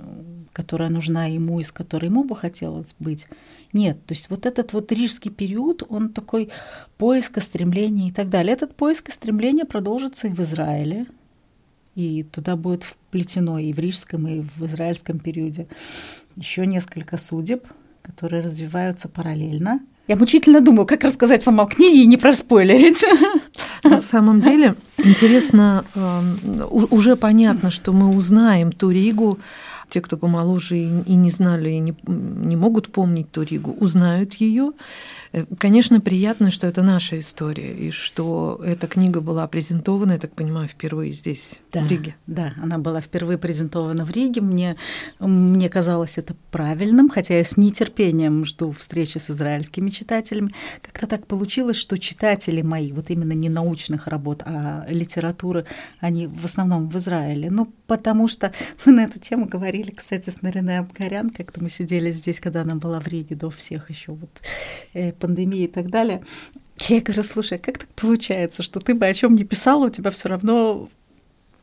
которая 0.53 0.89
нужна 0.89 1.25
ему 1.25 1.59
и 1.59 1.63
с 1.63 1.71
которой 1.71 2.05
ему 2.05 2.23
бы 2.23 2.35
хотелось 2.35 2.95
быть, 2.99 3.27
нет. 3.73 4.05
То 4.05 4.13
есть 4.13 4.29
вот 4.29 4.45
этот 4.45 4.73
вот 4.73 4.91
рижский 4.91 5.31
период, 5.31 5.83
он 5.89 6.09
такой 6.09 6.49
поиска, 6.97 7.41
стремления 7.41 8.09
и 8.09 8.11
так 8.11 8.29
далее. 8.29 8.53
Этот 8.53 8.75
поиск 8.75 9.09
и 9.09 9.11
стремление 9.11 9.65
продолжится 9.65 10.27
и 10.27 10.33
в 10.33 10.39
Израиле, 10.39 11.07
и 11.95 12.23
туда 12.23 12.55
будет 12.55 12.83
вплетено 12.83 13.59
и 13.59 13.73
в 13.73 13.79
рижском, 13.79 14.27
и 14.27 14.41
в 14.41 14.65
израильском 14.65 15.19
периоде 15.19 15.67
еще 16.35 16.65
несколько 16.65 17.17
судеб, 17.17 17.67
которые 18.01 18.41
развиваются 18.41 19.09
параллельно. 19.09 19.81
Я 20.07 20.15
мучительно 20.15 20.61
думаю, 20.61 20.85
как 20.85 21.03
рассказать 21.03 21.45
вам 21.45 21.61
о 21.61 21.65
книге 21.65 22.03
и 22.03 22.07
не 22.07 22.17
проспойлерить. 22.17 23.03
На 23.83 24.01
самом 24.01 24.41
деле 24.41 24.75
интересно, 24.97 25.85
эм, 25.95 26.67
уже 26.69 27.15
понятно, 27.15 27.71
что 27.71 27.93
мы 27.93 28.15
узнаем 28.15 28.71
ту 28.71 28.91
Ригу, 28.91 29.39
те, 29.91 29.99
кто 29.99 30.17
помоложе 30.17 30.77
и 30.77 31.15
не 31.15 31.29
знали, 31.29 31.69
и 31.69 31.79
не, 31.79 31.93
не 32.07 32.55
могут 32.55 32.91
помнить 32.91 33.29
ту 33.29 33.43
Ригу, 33.43 33.71
узнают 33.73 34.35
ее. 34.35 34.71
Э, 35.33 35.45
конечно, 35.57 35.99
приятно, 35.99 36.49
что 36.49 36.65
это 36.65 36.81
наша 36.81 37.19
история, 37.19 37.73
и 37.73 37.91
что 37.91 38.61
эта 38.65 38.87
книга 38.87 39.19
была 39.19 39.45
презентована, 39.47 40.13
я 40.13 40.17
так 40.17 40.33
понимаю, 40.33 40.69
впервые 40.69 41.11
здесь, 41.11 41.59
да, 41.73 41.81
в 41.81 41.89
Риге. 41.89 42.15
Да, 42.25 42.53
она 42.63 42.77
была 42.77 43.01
впервые 43.01 43.37
презентована 43.37 44.05
в 44.05 44.11
Риге. 44.11 44.39
Мне, 44.39 44.77
мне 45.19 45.67
казалось 45.67 46.17
это 46.17 46.35
правильным, 46.51 47.09
хотя 47.09 47.37
я 47.37 47.43
с 47.43 47.57
нетерпением 47.57 48.45
жду 48.45 48.71
встречи 48.71 49.17
с 49.17 49.29
израильскими 49.29 49.89
читателями. 49.89 50.51
Как-то 50.81 51.05
так 51.05 51.27
получилось, 51.27 51.75
что 51.75 51.97
читатели 51.97 52.61
мои, 52.61 52.93
вот 52.93 53.09
именно 53.09 53.33
не 53.33 53.49
научных 53.49 54.07
работ, 54.07 54.43
а 54.45 54.85
литературы, 54.87 55.65
они 55.99 56.27
в 56.27 56.45
основном 56.45 56.89
в 56.89 56.97
Израиле. 56.97 57.49
Ну, 57.49 57.73
потому 57.87 58.29
что 58.29 58.53
мы 58.85 58.93
на 58.93 59.03
эту 59.03 59.19
тему 59.19 59.47
говорили 59.47 59.80
говорили, 59.81 59.95
кстати, 59.95 60.29
с 60.29 60.41
Нариной 60.41 60.79
Абгарян, 60.79 61.29
как-то 61.29 61.61
мы 61.61 61.69
сидели 61.69 62.11
здесь, 62.11 62.39
когда 62.39 62.61
она 62.61 62.75
была 62.75 62.99
в 62.99 63.07
Риге 63.07 63.35
до 63.35 63.49
всех 63.49 63.89
еще 63.89 64.13
вот 64.13 64.29
э, 64.93 65.11
пандемии 65.13 65.63
и 65.63 65.67
так 65.67 65.89
далее. 65.89 66.23
Я 66.87 67.01
говорю, 67.01 67.23
слушай, 67.23 67.57
а 67.57 67.61
как 67.61 67.77
так 67.77 67.89
получается, 67.89 68.63
что 68.63 68.79
ты 68.79 68.93
бы 68.93 69.05
о 69.05 69.13
чем 69.13 69.35
не 69.35 69.43
писала, 69.43 69.85
у 69.85 69.89
тебя 69.89 70.11
все 70.11 70.29
равно 70.29 70.89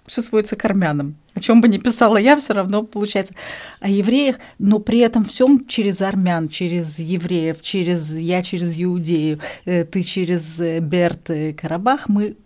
все 0.07 0.23
сводится 0.23 0.57
к 0.57 0.65
армянам. 0.65 1.17
О 1.35 1.41
чем 1.41 1.61
бы 1.61 1.69
ни 1.69 1.79
писала 1.79 2.17
я, 2.17 2.37
все 2.37 2.55
равно 2.55 2.83
получается 2.83 3.35
о 3.81 3.89
евреях, 3.89 4.37
но 4.59 4.79
при 4.79 4.99
этом 5.01 5.25
всем 5.25 5.67
через 5.67 6.01
армян, 6.01 6.49
через 6.49 6.99
евреев, 6.99 7.61
через 7.63 8.17
я 8.17 8.43
через 8.43 8.81
Иудею, 8.81 9.41
э, 9.65 9.85
ты 9.85 10.03
через 10.03 10.61
э, 10.61 10.81
Берт 10.81 11.31
Карабах, 11.57 12.09
мы 12.09 12.37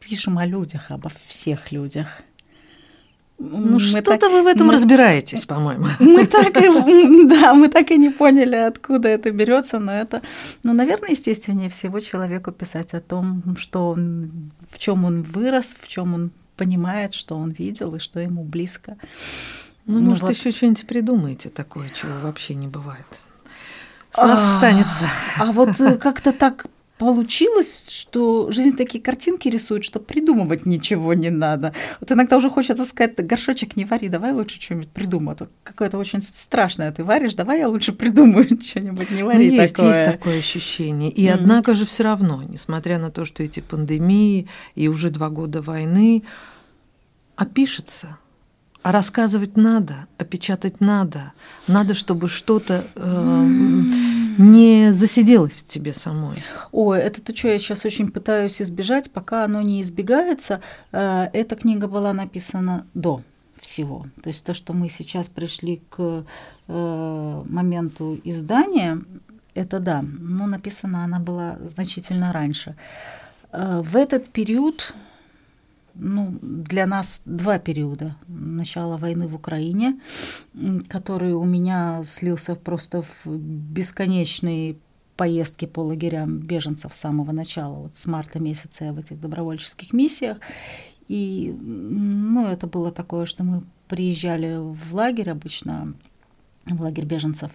пишем 0.00 0.38
о 0.38 0.46
людях, 0.46 0.90
обо 0.90 1.10
всех 1.26 1.72
людях. 1.72 2.22
Ну, 3.38 3.78
что-то 3.78 4.16
так, 4.16 4.30
вы 4.30 4.42
в 4.42 4.46
этом 4.46 4.68
мы, 4.68 4.72
разбираетесь, 4.72 5.44
по-моему. 5.44 5.86
Мы 6.00 6.26
так 6.26 6.56
и, 6.56 7.26
да, 7.28 7.52
мы 7.52 7.68
так 7.68 7.90
и 7.90 7.98
не 7.98 8.08
поняли, 8.08 8.56
откуда 8.56 9.08
это 9.08 9.30
берется, 9.30 9.78
но 9.78 9.92
это, 9.92 10.22
ну, 10.62 10.72
наверное, 10.72 11.10
естественнее 11.10 11.68
всего 11.68 12.00
человеку 12.00 12.50
писать 12.50 12.94
о 12.94 13.00
том, 13.00 13.42
что 13.58 13.90
он, 13.90 14.50
в 14.70 14.78
чем 14.78 15.04
он 15.04 15.22
вырос, 15.22 15.76
в 15.78 15.86
чем 15.86 16.14
он 16.14 16.30
понимает, 16.56 17.12
что 17.12 17.36
он 17.36 17.50
видел 17.50 17.94
и 17.94 17.98
что 17.98 18.20
ему 18.20 18.42
близко. 18.42 18.96
Ну, 19.84 19.98
ну 19.98 20.10
может, 20.10 20.22
вот. 20.22 20.30
еще 20.30 20.50
что-нибудь 20.50 20.86
придумаете 20.86 21.50
такое, 21.50 21.90
чего 21.90 22.12
вообще 22.22 22.54
не 22.54 22.68
бывает. 22.68 23.06
с 24.12 24.18
вас 24.18 24.40
а, 24.40 24.54
останется. 24.54 25.04
А 25.38 25.52
вот 25.52 25.78
э, 25.78 25.98
как-то 25.98 26.32
так 26.32 26.66
получилось, 26.98 27.86
что 27.88 28.50
жизнь 28.50 28.76
такие 28.76 29.02
картинки 29.02 29.48
рисует, 29.48 29.84
что 29.84 30.00
придумывать 30.00 30.66
ничего 30.66 31.14
не 31.14 31.30
надо. 31.30 31.74
Вот 32.00 32.10
иногда 32.10 32.36
уже 32.36 32.48
хочется 32.48 32.84
сказать, 32.84 33.16
горшочек 33.16 33.76
не 33.76 33.84
вари, 33.84 34.08
давай 34.08 34.32
лучше 34.32 34.60
что-нибудь 34.60 34.88
придумай. 34.88 35.36
А 35.38 35.46
какое-то 35.62 35.98
очень 35.98 36.22
страшное 36.22 36.92
ты 36.92 37.04
варишь, 37.04 37.34
давай 37.34 37.58
я 37.58 37.68
лучше 37.68 37.92
придумаю 37.92 38.44
что-нибудь, 38.60 39.10
не 39.10 39.22
вари 39.22 39.50
ну, 39.50 39.56
есть, 39.56 39.74
такое. 39.74 39.96
Есть 39.96 40.12
такое 40.12 40.38
ощущение. 40.38 41.10
И 41.10 41.26
mm-hmm. 41.26 41.34
однако 41.34 41.74
же 41.74 41.84
все 41.84 42.04
равно, 42.04 42.42
несмотря 42.42 42.98
на 42.98 43.10
то, 43.10 43.24
что 43.24 43.42
эти 43.42 43.60
пандемии 43.60 44.48
и 44.74 44.88
уже 44.88 45.10
два 45.10 45.28
года 45.28 45.62
войны, 45.62 46.22
опишется– 47.36 48.18
а 48.86 48.92
рассказывать 48.92 49.56
надо, 49.56 50.06
опечатать 50.16 50.80
надо. 50.80 51.32
Надо, 51.66 51.94
чтобы 51.94 52.28
что-то 52.28 52.84
э, 52.94 53.80
не 54.38 54.92
засиделось 54.92 55.52
в 55.52 55.64
тебе 55.64 55.92
самой. 55.92 56.42
Ой, 56.72 57.00
это 57.00 57.22
то, 57.22 57.36
что 57.36 57.48
я 57.48 57.58
сейчас 57.58 57.84
очень 57.84 58.10
пытаюсь 58.10 58.60
избежать, 58.62 59.10
пока 59.10 59.44
оно 59.44 59.62
не 59.62 59.82
избегается. 59.82 60.60
Э, 60.92 61.28
эта 61.32 61.56
книга 61.56 61.88
была 61.88 62.12
написана 62.12 62.86
до 62.94 63.22
всего. 63.60 64.06
То 64.22 64.30
есть 64.30 64.44
то, 64.44 64.54
что 64.54 64.72
мы 64.72 64.88
сейчас 64.88 65.28
пришли 65.28 65.82
к 65.88 66.24
э, 66.68 67.42
моменту 67.48 68.20
издания, 68.24 69.02
это 69.54 69.78
да, 69.80 70.02
но 70.02 70.46
написана 70.46 71.04
она 71.04 71.18
была 71.18 71.58
значительно 71.64 72.32
раньше. 72.32 72.76
Э, 73.52 73.82
в 73.82 73.96
этот 73.96 74.28
период 74.28 74.94
ну, 75.98 76.38
для 76.40 76.86
нас 76.86 77.22
два 77.24 77.58
периода. 77.58 78.16
Начало 78.28 78.96
войны 78.96 79.28
в 79.28 79.34
Украине, 79.34 80.00
который 80.88 81.32
у 81.32 81.44
меня 81.44 82.02
слился 82.04 82.54
просто 82.54 83.02
в 83.02 83.26
бесконечные 83.26 84.76
поездки 85.16 85.64
по 85.64 85.80
лагерям 85.80 86.38
беженцев 86.38 86.94
с 86.94 87.00
самого 87.00 87.32
начала. 87.32 87.74
Вот 87.74 87.94
с 87.94 88.06
марта 88.06 88.38
месяца 88.38 88.84
я 88.84 88.92
в 88.92 88.98
этих 88.98 89.20
добровольческих 89.20 89.92
миссиях. 89.92 90.38
И 91.08 91.56
ну, 91.58 92.46
это 92.46 92.66
было 92.66 92.92
такое, 92.92 93.26
что 93.26 93.44
мы 93.44 93.62
приезжали 93.88 94.56
в 94.58 94.94
лагерь 94.94 95.30
обычно, 95.30 95.94
в 96.66 96.82
лагерь 96.82 97.04
беженцев. 97.04 97.50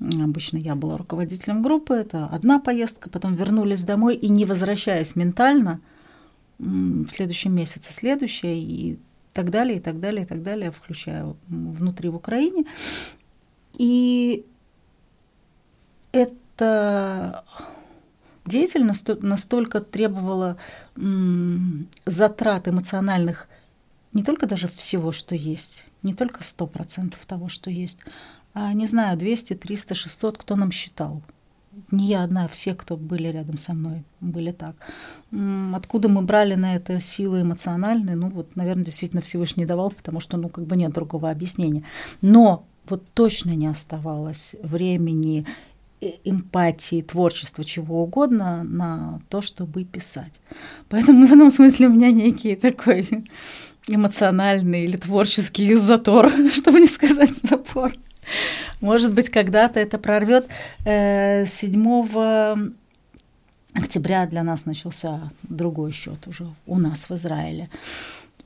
Обычно 0.00 0.58
я 0.58 0.74
была 0.74 0.98
руководителем 0.98 1.62
группы, 1.62 1.94
это 1.94 2.26
одна 2.26 2.58
поездка, 2.58 3.08
потом 3.08 3.36
вернулись 3.36 3.84
домой 3.84 4.16
и 4.16 4.28
не 4.28 4.44
возвращаясь 4.44 5.16
ментально– 5.16 5.80
в 6.60 7.08
следующем 7.08 7.54
месяце 7.54 7.92
следующее 7.92 8.58
и 8.58 8.98
так 9.32 9.50
далее, 9.50 9.78
и 9.78 9.80
так 9.80 9.98
далее, 9.98 10.24
и 10.24 10.26
так 10.26 10.42
далее, 10.42 10.70
включая 10.70 11.34
внутри 11.48 12.08
в 12.10 12.16
Украине. 12.16 12.66
И 13.78 14.44
эта 16.12 17.44
деятельность 18.44 19.08
настолько 19.22 19.80
требовала 19.80 20.58
затрат 22.04 22.68
эмоциональных 22.68 23.48
не 24.12 24.22
только 24.24 24.46
даже 24.46 24.68
всего, 24.68 25.12
что 25.12 25.36
есть, 25.36 25.86
не 26.02 26.14
только 26.14 26.40
100% 26.40 27.14
того, 27.26 27.48
что 27.48 27.70
есть, 27.70 28.00
а, 28.54 28.72
не 28.72 28.86
знаю, 28.86 29.16
200, 29.16 29.54
300, 29.54 29.94
600, 29.94 30.36
кто 30.36 30.56
нам 30.56 30.72
считал– 30.72 31.22
не 31.90 32.06
я 32.06 32.24
одна, 32.24 32.48
все, 32.48 32.74
кто 32.74 32.96
были 32.96 33.28
рядом 33.28 33.58
со 33.58 33.74
мной, 33.74 34.04
были 34.20 34.50
так. 34.50 34.76
Откуда 35.74 36.08
мы 36.08 36.22
брали 36.22 36.54
на 36.54 36.74
это 36.74 37.00
силы 37.00 37.42
эмоциональные? 37.42 38.16
Ну, 38.16 38.30
вот, 38.30 38.56
наверное, 38.56 38.84
действительно 38.84 39.22
Всевышний 39.22 39.66
давал, 39.66 39.90
потому 39.90 40.20
что, 40.20 40.36
ну, 40.36 40.48
как 40.48 40.66
бы 40.66 40.76
нет 40.76 40.92
другого 40.92 41.30
объяснения. 41.30 41.84
Но 42.22 42.66
вот 42.88 43.04
точно 43.14 43.50
не 43.50 43.66
оставалось 43.66 44.56
времени, 44.62 45.46
э, 46.00 46.10
эмпатии, 46.24 47.02
творчества, 47.02 47.64
чего 47.64 48.02
угодно 48.02 48.64
на 48.64 49.20
то, 49.28 49.40
чтобы 49.40 49.84
писать. 49.84 50.40
Поэтому 50.88 51.26
в 51.26 51.32
этом 51.32 51.50
смысле 51.50 51.86
у 51.86 51.92
меня 51.92 52.10
некий 52.10 52.56
такой 52.56 53.08
эмоциональный 53.86 54.84
или 54.84 54.96
творческий 54.96 55.74
затор, 55.74 56.32
чтобы 56.52 56.80
не 56.80 56.88
сказать 56.88 57.36
запор. 57.36 57.92
Может 58.80 59.12
быть, 59.12 59.28
когда-то 59.28 59.80
это 59.80 59.98
прорвет. 59.98 60.46
7 60.84 61.46
э, 62.14 62.56
октября 63.74 64.26
для 64.26 64.42
нас 64.42 64.66
начался 64.66 65.30
другой 65.42 65.92
счет 65.92 66.26
уже 66.26 66.46
у 66.66 66.78
нас 66.78 67.08
в 67.08 67.14
Израиле. 67.14 67.68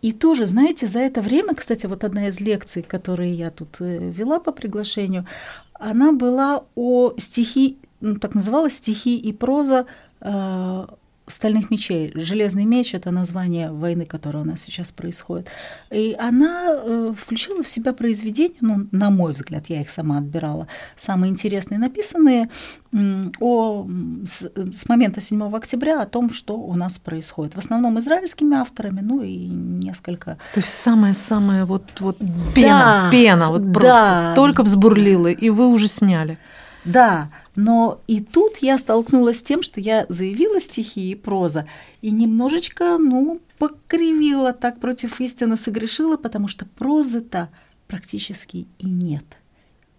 И 0.03 0.13
тоже, 0.13 0.47
знаете, 0.47 0.87
за 0.87 0.99
это 0.99 1.23
время, 1.23 1.55
кстати, 1.55 1.87
вот 1.87 2.05
одна 2.05 2.29
из 2.29 2.39
лекций, 2.39 2.83
которые 2.83 3.33
я 3.33 3.51
тут 3.51 3.81
э, 3.81 4.11
вела 4.11 4.39
по 4.39 4.53
приглашению, 4.53 5.25
она 5.73 6.13
была 6.13 6.65
о 6.75 7.15
стихи, 7.19 7.79
ну, 8.01 8.17
так 8.17 8.35
называлась 8.35 8.75
стихи 8.75 9.17
и 9.17 9.33
проза 9.33 9.87
э, 10.21 10.87
стальных 11.27 11.71
мечей. 11.71 12.13
Железный 12.15 12.65
меч 12.65 12.95
это 12.95 13.11
название 13.11 13.71
войны, 13.73 14.05
которая 14.05 14.43
у 14.43 14.47
нас 14.47 14.61
сейчас 14.61 14.93
происходит. 14.93 15.49
И 15.91 16.15
она 16.19 16.67
э, 16.69 17.15
включила 17.19 17.63
в 17.63 17.69
себя 17.69 17.93
произведения, 17.93 18.57
ну, 18.61 18.87
на 18.93 19.11
мой 19.11 19.33
взгляд, 19.33 19.65
я 19.69 19.81
их 19.81 19.89
сама 19.89 20.19
отбирала, 20.19 20.69
самые 20.97 21.31
интересные, 21.31 21.79
написанные 21.79 22.51
э, 22.93 23.31
о, 23.41 23.87
с, 24.27 24.51
с 24.55 24.89
момента 24.89 25.21
7 25.21 25.43
октября 25.55 26.03
о 26.03 26.07
том, 26.07 26.31
что 26.31 26.59
у 26.59 26.75
нас 26.75 26.99
происходит. 26.99 27.55
В 27.55 27.59
основном 27.59 27.99
израильскими 27.99 28.57
авторами, 28.57 29.01
ну 29.01 29.23
и 29.23 29.37
несколько. 29.37 30.39
То 30.53 30.61
есть 30.61 30.75
самое-самое 30.75 31.65
вот, 31.65 31.85
вот 32.01 32.19
пена, 32.55 33.05
да, 33.05 33.11
пена, 33.11 33.49
вот 33.49 33.73
просто 33.73 33.93
да. 33.93 34.35
только 34.35 34.63
взбурлила, 34.63 35.29
и 35.29 35.49
вы 35.49 35.69
уже 35.69 35.89
сняли. 35.89 36.39
Да, 36.85 37.31
но 37.57 38.01
и 38.07 38.21
тут 38.21 38.59
я 38.59 38.77
столкнулась 38.79 39.39
с 39.39 39.43
тем, 39.43 39.63
что 39.63 39.81
я 39.81 40.07
заявила 40.09 40.61
стихи 40.61 41.11
и 41.11 41.15
проза, 41.15 41.67
и 42.03 42.11
немножечко, 42.11 42.99
ну, 42.99 43.41
покривила 43.59 44.53
так 44.53 44.81
против 44.81 45.21
истины, 45.21 45.57
согрешила, 45.57 46.17
потому 46.17 46.49
что 46.49 46.67
прозы-то 46.67 47.49
практически 47.87 48.67
и 48.79 48.91
нет 48.91 49.25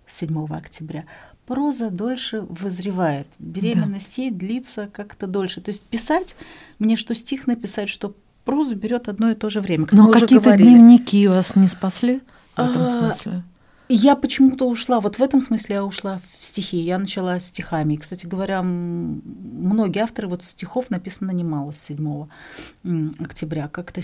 7 0.07 0.45
октября. 0.53 1.05
Проза 1.45 1.91
дольше 1.91 2.41
вызревает, 2.41 3.27
беременность 3.37 4.15
да. 4.17 4.23
ей 4.23 4.31
длится 4.31 4.89
как-то 4.91 5.27
дольше. 5.27 5.61
То 5.61 5.69
есть 5.69 5.85
писать, 5.85 6.35
мне 6.79 6.95
что 6.95 7.13
стих 7.13 7.45
написать, 7.45 7.89
что 7.89 8.15
прозу 8.45 8.75
берет 8.75 9.07
одно 9.07 9.29
и 9.31 9.35
то 9.35 9.49
же 9.49 9.61
время. 9.61 9.85
Как 9.85 9.93
Но 9.93 10.11
какие-то 10.11 10.55
дневники 10.57 11.27
вас 11.27 11.55
не 11.55 11.67
спасли 11.67 12.21
в 12.55 12.59
этом 12.59 12.83
а, 12.83 12.87
смысле? 12.87 13.43
Я 13.87 14.15
почему-то 14.15 14.67
ушла, 14.67 14.99
вот 14.99 15.17
в 15.17 15.21
этом 15.21 15.41
смысле 15.41 15.75
я 15.75 15.85
ушла 15.85 16.19
в 16.39 16.43
стихи. 16.43 16.77
Я 16.77 16.97
начала 16.97 17.39
стихами. 17.39 17.93
И, 17.93 17.97
кстати 17.97 18.25
говоря, 18.25 18.61
многие 18.63 19.99
авторы 19.99 20.27
вот 20.27 20.43
стихов 20.43 20.89
написано 20.89 21.31
немало 21.31 21.71
с 21.71 21.81
7 21.83 22.27
октября. 23.19 23.67
Как-то 23.67 24.01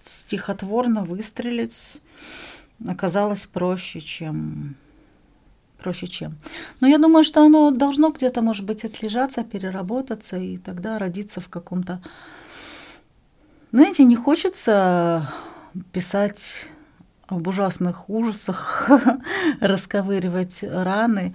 стихотворно 0.00 1.04
выстрелить 1.04 2.00
оказалось 2.86 3.44
проще, 3.46 4.00
чем 4.00 4.76
проще 5.78 6.06
чем. 6.06 6.36
Но 6.80 6.86
я 6.86 6.98
думаю, 6.98 7.24
что 7.24 7.42
оно 7.42 7.70
должно 7.70 8.10
где-то, 8.10 8.42
может 8.42 8.64
быть, 8.64 8.84
отлежаться, 8.84 9.44
переработаться 9.44 10.36
и 10.36 10.58
тогда 10.58 10.98
родиться 10.98 11.40
в 11.40 11.48
каком-то... 11.48 12.02
Знаете, 13.72 14.04
не 14.04 14.16
хочется 14.16 15.32
писать 15.92 16.68
об 17.30 17.46
ужасных 17.46 18.08
ужасах, 18.10 18.90
расковыривать 19.60 20.62
раны. 20.62 21.34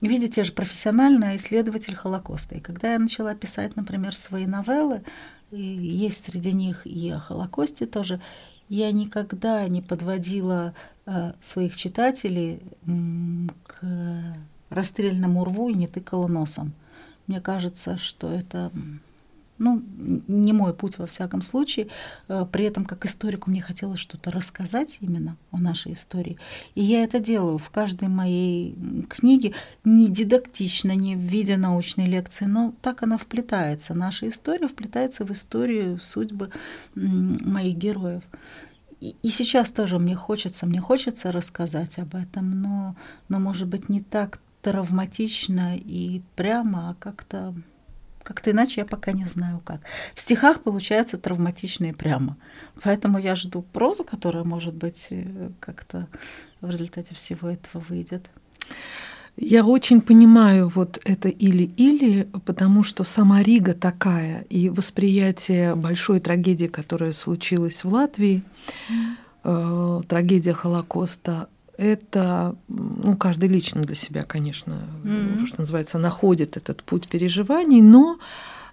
Видите, 0.00 0.40
я 0.40 0.44
же 0.44 0.52
профессиональный 0.52 1.36
исследователь 1.36 1.96
Холокоста. 1.96 2.54
И 2.54 2.60
когда 2.60 2.92
я 2.92 2.98
начала 2.98 3.34
писать, 3.34 3.76
например, 3.76 4.14
свои 4.14 4.46
новеллы, 4.46 5.02
и 5.50 5.60
есть 5.60 6.24
среди 6.24 6.52
них 6.52 6.86
и 6.86 7.10
о 7.10 7.18
Холокосте 7.18 7.86
тоже, 7.86 8.20
я 8.68 8.92
никогда 8.92 9.66
не 9.68 9.80
подводила 9.80 10.74
э, 11.06 11.32
своих 11.40 11.76
читателей 11.76 12.62
э, 12.86 13.48
к 13.66 14.36
расстрельному 14.70 15.44
рву 15.44 15.68
и 15.68 15.74
не 15.74 15.86
тыкала 15.86 16.26
носом. 16.26 16.72
Мне 17.26 17.40
кажется, 17.40 17.96
что 17.98 18.30
это 18.30 18.70
ну, 19.58 19.82
не 20.28 20.52
мой 20.52 20.74
путь 20.74 20.98
во 20.98 21.06
всяком 21.06 21.42
случае. 21.42 21.88
Э, 22.28 22.46
при 22.50 22.64
этом, 22.64 22.84
как 22.84 23.04
историку, 23.06 23.50
мне 23.50 23.62
хотелось 23.62 24.00
что-то 24.00 24.30
рассказать 24.30 24.98
именно 25.00 25.36
о 25.50 25.58
нашей 25.58 25.92
истории. 25.92 26.38
И 26.74 26.82
я 26.82 27.04
это 27.04 27.18
делаю 27.18 27.58
в 27.58 27.70
каждой 27.70 28.08
моей 28.08 28.76
книге, 29.08 29.54
не 29.84 30.08
дидактично, 30.08 30.94
не 30.94 31.16
в 31.16 31.20
виде 31.20 31.56
научной 31.56 32.06
лекции, 32.06 32.44
но 32.44 32.74
так 32.82 33.02
она 33.02 33.18
вплетается. 33.18 33.94
Наша 33.94 34.28
история 34.28 34.68
вплетается 34.68 35.24
в 35.24 35.30
историю, 35.30 36.00
судьбы 36.02 36.50
моих 36.94 37.76
героев. 37.76 38.22
И 39.00 39.28
сейчас 39.28 39.70
тоже 39.70 39.98
мне 39.98 40.16
хочется, 40.16 40.66
мне 40.66 40.80
хочется 40.80 41.30
рассказать 41.30 41.98
об 41.98 42.14
этом, 42.14 42.62
но, 42.62 42.96
но 43.28 43.38
может 43.38 43.68
быть, 43.68 43.88
не 43.88 44.00
так 44.00 44.40
травматично 44.62 45.76
и 45.76 46.22
прямо, 46.34 46.90
а 46.90 46.94
как-то 46.94 47.54
как-то 48.26 48.50
иначе 48.50 48.80
я 48.80 48.86
пока 48.86 49.12
не 49.12 49.24
знаю 49.24 49.60
как. 49.64 49.82
В 50.14 50.20
стихах 50.20 50.62
получается 50.62 51.16
травматично 51.16 51.94
прямо. 51.94 52.36
Поэтому 52.82 53.18
я 53.18 53.36
жду 53.36 53.62
прозу, 53.62 54.02
которая, 54.02 54.42
может 54.42 54.74
быть, 54.74 55.06
э, 55.10 55.50
как-то 55.60 56.08
в 56.60 56.68
результате 56.68 57.14
всего 57.14 57.48
этого 57.48 57.84
выйдет. 57.88 58.28
Я 59.36 59.64
очень 59.64 60.00
понимаю 60.00 60.72
вот 60.74 60.98
это 61.04 61.28
или-или, 61.28 62.28
потому 62.44 62.82
что 62.82 63.04
сама 63.04 63.42
Рига 63.42 63.74
такая, 63.74 64.40
и 64.50 64.70
восприятие 64.70 65.76
большой 65.76 66.18
трагедии, 66.18 66.66
которая 66.66 67.12
случилась 67.12 67.84
в 67.84 67.92
Латвии, 67.92 68.42
э, 69.44 70.00
трагедия 70.08 70.52
Холокоста, 70.54 71.48
это, 71.76 72.56
ну, 72.68 73.16
каждый 73.16 73.48
лично 73.48 73.82
для 73.82 73.94
себя, 73.94 74.22
конечно, 74.22 74.78
mm-hmm. 75.04 75.46
что 75.46 75.60
называется, 75.60 75.98
находит 75.98 76.56
этот 76.56 76.82
путь 76.82 77.08
переживаний, 77.08 77.82
но 77.82 78.18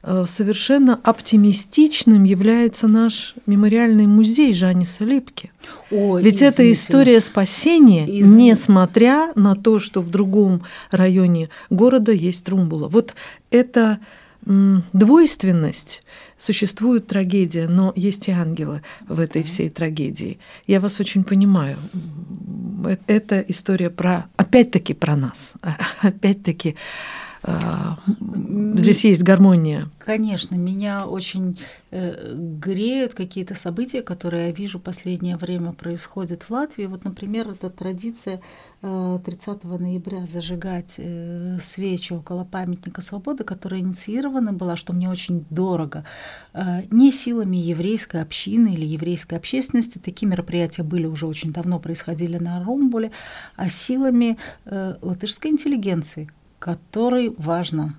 Э, 0.05 0.25
совершенно 0.27 0.99
оптимистичным 1.01 2.25
является 2.25 2.89
наш 2.89 3.35
мемориальный 3.45 4.05
музей 4.05 4.53
Жаниса 4.53 5.05
Липки. 5.05 5.53
Ой, 5.91 6.21
Ведь 6.21 6.41
это 6.41 6.69
история 6.69 7.21
спасения, 7.21 8.03
Извините. 8.03 8.51
несмотря 8.51 9.31
на 9.35 9.55
то, 9.55 9.79
что 9.79 10.01
в 10.01 10.09
другом 10.09 10.63
районе 10.91 11.49
города 11.69 12.11
есть 12.11 12.43
Трумбула. 12.43 12.89
Вот 12.89 13.15
эта 13.49 13.99
двойственность 14.45 16.03
существует 16.43 17.07
трагедия, 17.07 17.67
но 17.67 17.93
есть 17.95 18.27
и 18.27 18.31
ангелы 18.31 18.81
в 19.07 19.19
этой 19.19 19.43
всей 19.43 19.69
трагедии. 19.69 20.39
Я 20.67 20.79
вас 20.79 20.99
очень 20.99 21.23
понимаю. 21.23 21.77
Э, 22.85 22.97
это 23.07 23.39
история 23.47 23.89
про, 23.89 24.25
опять-таки, 24.35 24.93
про 24.93 25.15
нас. 25.15 25.53
Опять-таки, 26.01 26.75
здесь 27.43 29.03
есть 29.03 29.23
гармония. 29.23 29.89
Конечно, 29.99 30.55
меня 30.55 31.05
очень 31.05 31.59
э, 31.91 32.33
греют 32.35 33.13
какие-то 33.13 33.55
события, 33.55 34.01
которые 34.01 34.47
я 34.47 34.51
вижу 34.51 34.79
последнее 34.79 35.35
время 35.37 35.73
происходят 35.73 36.43
в 36.43 36.49
Латвии. 36.51 36.85
Вот, 36.85 37.03
например, 37.03 37.49
эта 37.49 37.69
традиция 37.69 38.41
30 38.81 39.47
э, 39.63 39.77
ноября 39.77 40.25
зажигать 40.25 40.95
э, 40.97 41.57
свечи 41.61 42.13
около 42.13 42.45
памятника 42.45 43.01
свободы, 43.01 43.43
которая 43.43 43.81
инициирована 43.81 44.53
была, 44.53 44.77
что 44.77 44.93
мне 44.93 45.09
очень 45.09 45.45
дорого, 45.49 46.05
не 46.91 47.11
силами 47.11 47.57
еврейской 47.57 48.21
общины 48.21 48.73
или 48.73 48.85
еврейской 48.85 49.35
общественности. 49.35 49.97
Такие 49.97 50.27
мероприятия 50.27 50.83
были 50.83 51.05
уже 51.05 51.25
очень 51.25 51.51
давно, 51.51 51.79
происходили 51.79 52.37
на 52.37 52.63
Румбуле, 52.63 53.11
а 53.55 53.69
силами 53.69 54.37
латышской 54.65 55.51
интеллигенции, 55.51 56.29
которой 56.63 57.35
важно. 57.37 57.97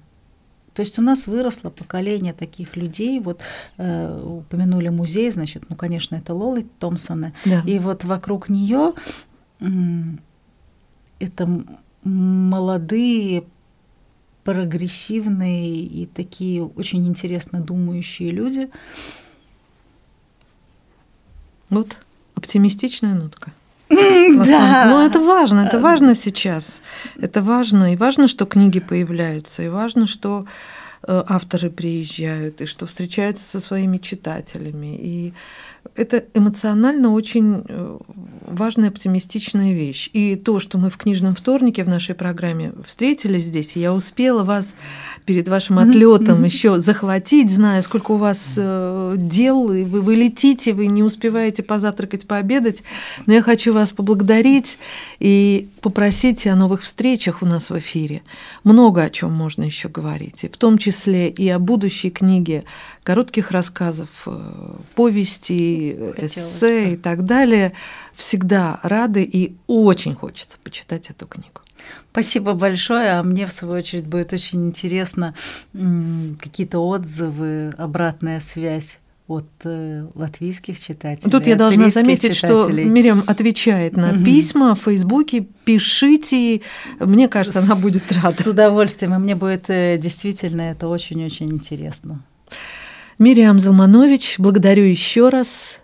То 0.72 0.81
есть 0.81 0.98
у 0.98 1.03
нас 1.03 1.27
выросло 1.27 1.68
поколение 1.68 2.33
таких 2.33 2.77
людей. 2.77 3.20
Вот 3.20 3.40
э, 3.77 4.22
упомянули 4.22 4.88
музей, 4.88 5.31
значит, 5.31 5.64
ну, 5.68 5.77
конечно, 5.77 6.16
это 6.16 6.33
Лолы 6.33 6.66
Томпсона. 6.79 7.35
Да. 7.44 7.62
И 7.66 7.79
вот 7.79 8.05
вокруг 8.05 8.48
нее 8.48 8.94
э, 9.61 9.66
это 11.18 11.64
молодые, 12.05 13.44
прогрессивные 14.44 15.81
и 15.83 16.07
такие 16.07 16.64
очень 16.64 17.07
интересно 17.07 17.61
думающие 17.61 18.31
люди. 18.31 18.70
Вот 21.68 21.98
оптимистичная 22.35 23.14
нотка. 23.14 23.53
Да. 23.88 24.87
Но 24.87 25.05
это 25.05 25.20
важно, 25.20 25.61
это 25.61 25.79
важно 25.79 26.14
сейчас. 26.14 26.81
Это 27.20 27.42
важно. 27.42 27.92
И 27.92 27.97
важно, 27.97 28.29
что 28.29 28.47
книги 28.47 28.81
появляются, 28.81 29.62
и 29.62 29.68
важно, 29.68 30.07
что 30.07 30.47
э, 31.03 31.25
авторы 31.29 31.70
приезжают, 31.70 32.61
и 32.61 32.66
что 32.66 32.87
встречаются 32.87 33.44
со 33.44 33.61
своими 33.61 33.99
читателями. 33.99 34.97
И 34.97 35.33
это 35.97 36.25
эмоционально 36.35 37.11
очень 37.12 37.64
э, 37.68 37.99
важная, 38.47 38.88
оптимистичная 38.88 39.73
вещь. 39.73 40.11
И 40.12 40.37
то, 40.37 40.59
что 40.61 40.79
мы 40.79 40.90
в 40.90 40.97
книжном 40.97 41.35
вторнике 41.35 41.85
в 41.85 41.88
нашей 41.88 42.14
программе 42.14 42.73
встретились 42.85 43.44
здесь, 43.44 43.77
я 43.77 43.92
успела 43.92 44.44
вас 44.44 44.75
перед 45.25 45.49
вашим 45.49 45.79
отлетом 45.79 46.42
еще 46.44 46.79
захватить, 46.79 47.51
зная, 47.51 47.83
сколько 47.83 48.12
у 48.12 48.16
вас 48.16 48.55
э, 48.57 49.14
дел, 49.16 49.73
и 49.73 49.85
вы, 49.85 50.01
вы 50.01 50.14
летите, 50.16 50.73
вы 50.73 50.87
не 50.87 51.03
успеваете 51.03 51.62
позавтракать, 51.62 52.27
пообедать. 52.27 52.83
Но 53.27 53.35
я 53.35 53.42
хочу 53.42 53.73
вас 53.73 53.92
поблагодарить 53.92 54.79
и 55.20 55.68
попросить 55.81 56.47
о 56.47 56.57
новых 56.57 56.83
встречах 56.83 57.42
у 57.42 57.47
нас 57.47 57.70
в 57.70 57.79
эфире. 57.79 58.23
Много 58.64 59.03
о 59.03 59.11
чем 59.11 59.33
можно 59.33 59.62
еще 59.62 59.88
говорить, 59.88 60.44
и 60.44 60.49
в 60.49 60.57
том 60.57 60.79
числе 60.79 61.29
и 61.29 61.49
о 61.49 61.59
будущей 61.59 62.11
книге 62.11 62.64
коротких 63.03 63.51
рассказов, 63.51 64.09
э, 64.27 64.77
повести, 64.94 65.73
эссе 66.16 66.94
и 66.94 66.96
так 66.96 67.24
далее. 67.24 67.72
Всегда 68.14 68.80
рады 68.82 69.22
и 69.22 69.56
очень 69.66 70.14
хочется 70.14 70.58
почитать 70.62 71.10
эту 71.10 71.26
книгу. 71.26 71.60
Спасибо 72.12 72.52
большое. 72.52 73.12
А 73.12 73.22
мне, 73.22 73.46
в 73.46 73.52
свою 73.52 73.74
очередь, 73.74 74.06
будет 74.06 74.32
очень 74.32 74.66
интересно 74.68 75.34
какие-то 76.40 76.78
отзывы, 76.78 77.74
обратная 77.76 78.40
связь 78.40 78.98
от 79.26 79.46
э, 79.64 80.06
латвийских 80.14 80.78
читателей. 80.78 81.30
Тут 81.30 81.46
я 81.46 81.56
должна 81.56 81.88
заметить, 81.88 82.37
читателей. 82.37 82.84
что 82.84 82.90
Мирям 82.90 83.24
отвечает 83.26 83.96
на 83.96 84.10
угу. 84.10 84.24
письма 84.24 84.74
в 84.74 84.80
Фейсбуке. 84.80 85.46
Пишите, 85.64 86.60
мне 87.00 87.28
кажется, 87.28 87.60
она 87.60 87.74
будет 87.76 88.12
рада. 88.12 88.30
С 88.30 88.46
удовольствием, 88.46 89.14
и 89.14 89.18
мне 89.18 89.34
будет 89.34 89.70
э, 89.70 89.96
действительно 89.96 90.62
это 90.62 90.88
очень-очень 90.88 91.50
интересно. 91.50 92.22
Мириам 93.18 93.61
Залманович, 93.61 94.37
благодарю 94.38 94.83
еще 94.85 95.29
раз. 95.29 95.81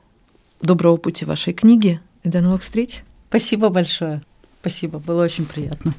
Доброго 0.61 0.97
пути 0.97 1.25
вашей 1.25 1.53
книги 1.53 2.01
и 2.25 2.29
до 2.29 2.41
новых 2.41 2.63
встреч. 2.63 3.03
Спасибо 3.29 3.69
большое. 3.69 4.23
Спасибо, 4.61 4.99
было 4.99 5.25
очень 5.25 5.47
приятно. 5.47 5.95